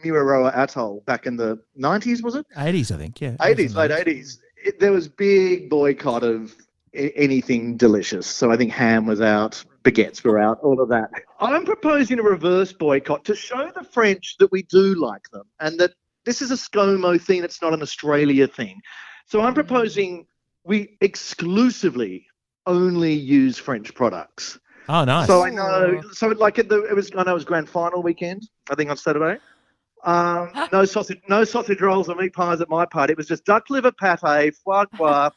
Mururoa 0.02 0.56
Atoll 0.56 1.02
back 1.04 1.26
in 1.26 1.36
the 1.36 1.60
90s, 1.78 2.22
was 2.22 2.34
it? 2.34 2.46
80s, 2.56 2.90
I 2.90 2.96
think. 2.96 3.20
Yeah. 3.20 3.36
80s, 3.40 3.74
late 3.74 3.90
80s. 3.90 4.38
It, 4.56 4.80
there 4.80 4.90
was 4.90 5.06
big 5.06 5.68
boycott 5.68 6.22
of 6.22 6.56
a- 6.94 7.12
anything 7.12 7.76
delicious. 7.76 8.26
So 8.26 8.50
I 8.50 8.56
think 8.56 8.72
ham 8.72 9.04
was 9.04 9.20
out, 9.20 9.62
baguettes 9.82 10.24
were 10.24 10.38
out, 10.38 10.60
all 10.62 10.80
of 10.80 10.88
that. 10.88 11.10
I'm 11.40 11.66
proposing 11.66 12.18
a 12.18 12.22
reverse 12.22 12.72
boycott 12.72 13.22
to 13.26 13.34
show 13.34 13.70
the 13.74 13.84
French 13.84 14.36
that 14.38 14.50
we 14.50 14.62
do 14.62 14.94
like 14.94 15.28
them 15.30 15.44
and 15.60 15.78
that 15.78 15.92
this 16.24 16.40
is 16.40 16.50
a 16.50 16.54
ScoMo 16.54 17.20
thing, 17.20 17.44
it's 17.44 17.60
not 17.60 17.74
an 17.74 17.82
Australia 17.82 18.48
thing. 18.48 18.80
So 19.26 19.42
I'm 19.42 19.52
mm. 19.52 19.56
proposing 19.56 20.26
we 20.64 20.96
exclusively 21.02 22.26
only 22.66 23.12
use 23.12 23.58
French 23.58 23.94
products. 23.94 24.58
Oh, 24.88 25.04
nice. 25.04 25.26
So 25.26 25.44
I 25.44 25.50
know. 25.50 26.02
So 26.12 26.28
like 26.28 26.58
at 26.58 26.68
the, 26.68 26.84
it 26.84 26.94
was. 26.94 27.10
I 27.16 27.22
know 27.22 27.32
it 27.32 27.34
was 27.34 27.44
grand 27.44 27.68
final 27.68 28.02
weekend. 28.02 28.48
I 28.70 28.74
think 28.74 28.90
on 28.90 28.96
Saturday. 28.96 29.40
Um, 30.04 30.50
no 30.70 30.84
sausage, 30.84 31.20
no 31.28 31.44
sausage 31.44 31.80
rolls 31.80 32.10
or 32.10 32.14
meat 32.16 32.34
pies 32.34 32.60
at 32.60 32.68
my 32.68 32.84
party. 32.84 33.12
It 33.12 33.16
was 33.16 33.26
just 33.26 33.46
duck 33.46 33.70
liver 33.70 33.92
pate, 33.92 34.54
foie 34.54 34.84
gras, 34.96 35.30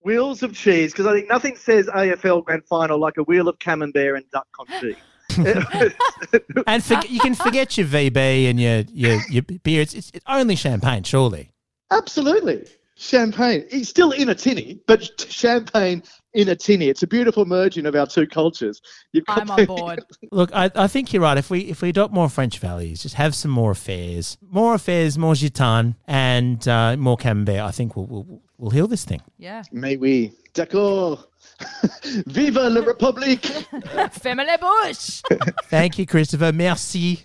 wheels 0.00 0.42
of 0.42 0.54
cheese. 0.54 0.92
Because 0.92 1.06
I 1.06 1.12
think 1.12 1.28
nothing 1.28 1.56
says 1.56 1.86
AFL 1.88 2.44
grand 2.44 2.64
final 2.64 2.98
like 2.98 3.18
a 3.18 3.22
wheel 3.24 3.48
of 3.48 3.58
camembert 3.58 4.16
and 4.16 4.24
duck 4.30 4.46
confit. 4.58 4.96
and 6.66 6.84
forget, 6.84 7.10
you 7.10 7.20
can 7.20 7.34
forget 7.34 7.76
your 7.76 7.86
VB 7.86 8.48
and 8.48 8.58
your 8.60 8.84
your, 8.92 9.20
your 9.28 9.42
beer. 9.42 9.82
It's, 9.82 9.94
it's 9.94 10.12
only 10.26 10.56
champagne, 10.56 11.02
surely. 11.02 11.50
Absolutely. 11.90 12.66
Champagne. 12.96 13.66
It's 13.70 13.88
still 13.88 14.12
in 14.12 14.28
a 14.28 14.34
tinny, 14.34 14.80
but 14.86 15.20
champagne 15.30 16.02
in 16.34 16.48
a 16.48 16.56
tinny. 16.56 16.88
It's 16.88 17.02
a 17.02 17.06
beautiful 17.06 17.44
merging 17.44 17.86
of 17.86 17.94
our 17.94 18.06
two 18.06 18.26
cultures. 18.26 18.82
You've 19.12 19.24
got 19.24 19.40
I'm 19.40 19.50
on 19.50 19.64
board. 19.64 20.04
Look, 20.30 20.50
I, 20.52 20.70
I 20.74 20.86
think 20.88 21.12
you're 21.12 21.22
right. 21.22 21.38
If 21.38 21.50
we 21.50 21.60
if 21.60 21.80
we 21.82 21.88
adopt 21.88 22.12
more 22.12 22.28
French 22.28 22.58
values, 22.58 23.02
just 23.02 23.14
have 23.14 23.34
some 23.34 23.50
more 23.50 23.70
affairs, 23.70 24.36
more 24.50 24.74
affairs, 24.74 25.16
more 25.16 25.34
gitan, 25.34 25.96
and 26.06 26.66
uh, 26.68 26.96
more 26.96 27.16
camembert, 27.16 27.60
I 27.60 27.70
think 27.70 27.96
we'll, 27.96 28.06
we'll 28.06 28.42
we'll 28.58 28.70
heal 28.70 28.86
this 28.86 29.04
thing. 29.04 29.22
Yeah. 29.38 29.62
Mais 29.72 29.96
oui. 29.96 30.32
D'accord. 30.54 31.26
Vive 32.26 32.54
la 32.54 32.80
République. 32.80 33.46
Family 34.12 34.56
Bush. 34.60 35.22
Thank 35.64 35.98
you, 35.98 36.06
Christopher. 36.06 36.52
Merci. 36.52 37.24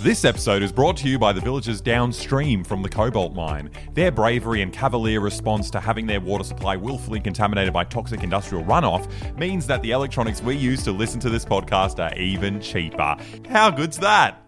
This 0.00 0.24
episode 0.24 0.62
is 0.62 0.70
brought 0.70 0.96
to 0.98 1.08
you 1.08 1.18
by 1.18 1.32
the 1.32 1.40
villagers 1.40 1.80
downstream 1.80 2.62
from 2.62 2.82
the 2.82 2.88
cobalt 2.88 3.34
mine. 3.34 3.68
Their 3.94 4.12
bravery 4.12 4.62
and 4.62 4.72
cavalier 4.72 5.20
response 5.20 5.70
to 5.70 5.80
having 5.80 6.06
their 6.06 6.20
water 6.20 6.44
supply 6.44 6.76
willfully 6.76 7.18
contaminated 7.18 7.72
by 7.72 7.82
toxic 7.82 8.22
industrial 8.22 8.62
runoff 8.62 9.10
means 9.36 9.66
that 9.66 9.82
the 9.82 9.90
electronics 9.90 10.40
we 10.40 10.56
use 10.56 10.84
to 10.84 10.92
listen 10.92 11.18
to 11.20 11.30
this 11.30 11.44
podcast 11.44 11.98
are 11.98 12.16
even 12.16 12.60
cheaper. 12.60 13.16
How 13.48 13.70
good's 13.70 13.98
that? 13.98 14.40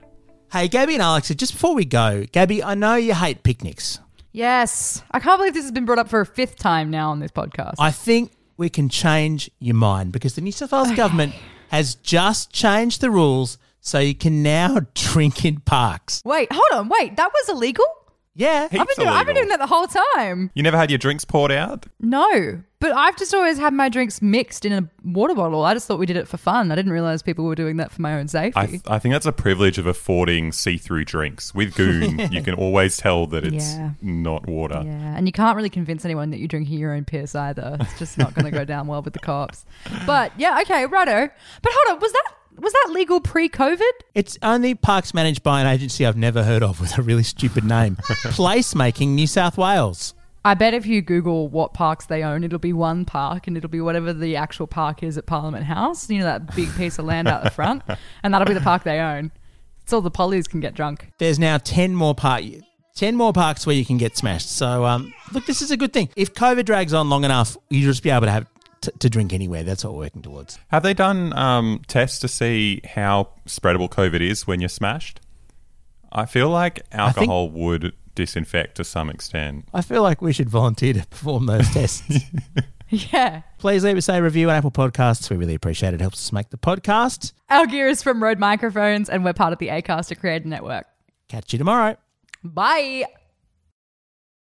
Hey, 0.52 0.68
Gabbi 0.68 0.92
and 0.92 1.02
Alex, 1.02 1.34
just 1.34 1.52
before 1.54 1.74
we 1.74 1.84
go, 1.84 2.26
Gabbi, 2.32 2.62
I 2.64 2.76
know 2.76 2.94
you 2.94 3.14
hate 3.14 3.42
picnics. 3.42 3.98
Yes. 4.30 5.02
I 5.10 5.18
can't 5.18 5.40
believe 5.40 5.54
this 5.54 5.64
has 5.64 5.72
been 5.72 5.84
brought 5.84 5.98
up 5.98 6.08
for 6.08 6.20
a 6.20 6.26
fifth 6.26 6.58
time 6.58 6.90
now 6.90 7.10
on 7.10 7.18
this 7.18 7.32
podcast. 7.32 7.74
I 7.80 7.90
think 7.90 8.30
we 8.56 8.68
can 8.68 8.88
change 8.88 9.50
your 9.58 9.74
mind 9.74 10.12
because 10.12 10.36
the 10.36 10.42
New 10.42 10.52
South 10.52 10.70
Wales 10.70 10.92
government 10.92 11.34
has 11.70 11.96
just 11.96 12.52
changed 12.52 13.00
the 13.00 13.10
rules 13.10 13.58
so 13.80 13.98
you 13.98 14.14
can 14.14 14.42
now 14.42 14.80
drink 14.94 15.44
in 15.44 15.60
parks. 15.60 16.22
Wait, 16.24 16.48
hold 16.52 16.64
on. 16.72 16.88
Wait, 16.88 17.16
that 17.16 17.30
was 17.32 17.48
illegal? 17.48 17.84
Yeah. 18.34 18.64
I've 18.64 18.70
been, 18.70 18.80
Heaps 18.80 18.94
doing, 18.96 19.08
I've 19.08 19.26
been 19.26 19.34
doing 19.36 19.48
that 19.48 19.58
the 19.58 19.66
whole 19.66 19.86
time. 20.14 20.50
You 20.54 20.62
never 20.62 20.76
had 20.78 20.90
your 20.90 20.98
drinks 20.98 21.24
poured 21.24 21.50
out? 21.50 21.86
No, 21.98 22.62
but 22.78 22.92
I've 22.92 23.16
just 23.18 23.34
always 23.34 23.58
had 23.58 23.74
my 23.74 23.88
drinks 23.90 24.22
mixed 24.22 24.64
in 24.64 24.72
a 24.72 24.88
water 25.04 25.34
bottle. 25.34 25.62
I 25.64 25.74
just 25.74 25.86
thought 25.88 25.98
we 25.98 26.06
did 26.06 26.16
it 26.16 26.28
for 26.28 26.36
fun. 26.38 26.70
I 26.70 26.76
didn't 26.76 26.92
realize 26.92 27.22
people 27.22 27.44
were 27.44 27.56
doing 27.56 27.76
that 27.78 27.90
for 27.90 28.00
my 28.00 28.14
own 28.14 28.28
safety. 28.28 28.58
I, 28.58 28.66
th- 28.66 28.82
I 28.86 28.98
think 29.00 29.12
that's 29.12 29.26
a 29.26 29.32
privilege 29.32 29.76
of 29.78 29.86
affording 29.86 30.52
see 30.52 30.78
through 30.78 31.04
drinks. 31.04 31.52
With 31.54 31.74
Goon, 31.74 32.18
you 32.32 32.42
can 32.42 32.54
always 32.54 32.96
tell 32.96 33.26
that 33.26 33.44
it's 33.44 33.74
Yeah. 33.74 33.90
not 34.00 34.46
water. 34.48 34.80
yeah, 34.86 35.16
and 35.16 35.26
you 35.26 35.32
can't 35.32 35.56
really 35.56 35.68
convince 35.68 36.04
anyone 36.04 36.30
that 36.30 36.38
you're 36.38 36.48
drinking 36.48 36.78
your 36.78 36.94
own 36.94 37.04
piss 37.04 37.34
either. 37.34 37.76
It's 37.80 37.98
just 37.98 38.16
not 38.16 38.32
going 38.34 38.44
to 38.46 38.52
go 38.52 38.64
down 38.64 38.86
well 38.86 39.02
with 39.02 39.12
the 39.12 39.18
cops. 39.20 39.66
But 40.06 40.32
yeah, 40.38 40.60
okay, 40.62 40.86
righto. 40.86 41.28
But 41.62 41.72
hold 41.74 41.96
on, 41.96 42.00
was 42.00 42.12
that 42.12 42.32
was 42.60 42.72
that 42.72 42.90
legal 42.92 43.20
pre-COVID? 43.20 43.90
It's 44.14 44.38
only 44.42 44.74
parks 44.74 45.14
managed 45.14 45.42
by 45.42 45.60
an 45.60 45.66
agency 45.66 46.04
I've 46.04 46.16
never 46.16 46.42
heard 46.44 46.62
of 46.62 46.80
with 46.80 46.98
a 46.98 47.02
really 47.02 47.22
stupid 47.22 47.64
name 47.64 47.96
Placemaking 48.00 49.08
New 49.08 49.26
South 49.26 49.56
Wales. 49.56 50.14
I 50.44 50.54
bet 50.54 50.72
if 50.72 50.86
you 50.86 51.02
Google 51.02 51.48
what 51.48 51.74
parks 51.74 52.06
they 52.06 52.22
own, 52.22 52.44
it'll 52.44 52.58
be 52.58 52.72
one 52.72 53.04
park 53.04 53.46
and 53.46 53.56
it'll 53.56 53.68
be 53.68 53.80
whatever 53.80 54.12
the 54.12 54.36
actual 54.36 54.66
park 54.66 55.02
is 55.02 55.18
at 55.18 55.26
Parliament 55.26 55.64
House. 55.64 56.08
You 56.08 56.20
know, 56.20 56.24
that 56.24 56.54
big 56.54 56.74
piece 56.76 56.98
of 56.98 57.04
land 57.04 57.28
out 57.28 57.44
the 57.44 57.50
front. 57.50 57.82
And 58.22 58.32
that'll 58.32 58.46
be 58.46 58.54
the 58.54 58.60
park 58.60 58.84
they 58.84 59.00
own. 59.00 59.32
It's 59.82 59.92
all 59.92 60.00
the 60.00 60.10
pollies 60.10 60.46
can 60.46 60.60
get 60.60 60.74
drunk. 60.74 61.10
There's 61.18 61.38
now 61.38 61.58
10 61.58 61.94
more 61.94 62.14
park. 62.14 62.44
10 62.94 63.16
more 63.16 63.32
parks 63.32 63.66
where 63.66 63.74
you 63.74 63.84
can 63.84 63.96
get 63.96 64.16
smashed. 64.16 64.50
So, 64.50 64.84
um, 64.84 65.12
look, 65.32 65.46
this 65.46 65.62
is 65.62 65.70
a 65.70 65.76
good 65.76 65.92
thing. 65.92 66.10
If 66.16 66.34
COVID 66.34 66.64
drags 66.64 66.92
on 66.92 67.08
long 67.08 67.24
enough, 67.24 67.56
you'll 67.70 67.90
just 67.90 68.02
be 68.02 68.10
able 68.10 68.26
to 68.26 68.30
have 68.30 68.46
t- 68.80 68.90
to 68.98 69.10
drink 69.10 69.32
anywhere. 69.32 69.62
That's 69.62 69.84
what 69.84 69.92
we're 69.94 70.00
working 70.00 70.22
towards. 70.22 70.58
Have 70.68 70.82
they 70.82 70.94
done 70.94 71.32
um, 71.36 71.82
tests 71.86 72.18
to 72.20 72.28
see 72.28 72.80
how 72.84 73.28
spreadable 73.46 73.90
COVID 73.90 74.20
is 74.20 74.46
when 74.46 74.60
you're 74.60 74.68
smashed? 74.68 75.20
I 76.12 76.26
feel 76.26 76.48
like 76.48 76.80
alcohol 76.92 77.50
would 77.50 77.94
disinfect 78.14 78.76
to 78.76 78.84
some 78.84 79.08
extent. 79.10 79.66
I 79.72 79.82
feel 79.82 80.02
like 80.02 80.20
we 80.20 80.32
should 80.32 80.50
volunteer 80.50 80.92
to 80.94 81.06
perform 81.06 81.46
those 81.46 81.68
tests. 81.72 82.02
Yeah. 82.88 83.42
Please 83.58 83.84
leave 83.84 83.96
us 83.96 84.08
a 84.08 84.20
review 84.20 84.50
on 84.50 84.56
Apple 84.56 84.72
Podcasts. 84.72 85.30
We 85.30 85.36
really 85.36 85.54
appreciate 85.54 85.90
it. 85.90 85.94
It 85.96 86.00
helps 86.00 86.18
us 86.18 86.32
make 86.32 86.50
the 86.50 86.58
podcast. 86.58 87.32
Our 87.48 87.66
gear 87.66 87.86
is 87.88 88.02
from 88.02 88.20
Rode 88.22 88.40
Microphones 88.40 89.08
and 89.08 89.24
we're 89.24 89.32
part 89.32 89.52
of 89.52 89.60
the 89.60 89.68
Acast 89.68 90.18
Creator 90.18 90.48
Network. 90.48 90.86
Catch 91.28 91.52
you 91.52 91.58
tomorrow. 91.58 91.96
Bye. 92.42 93.04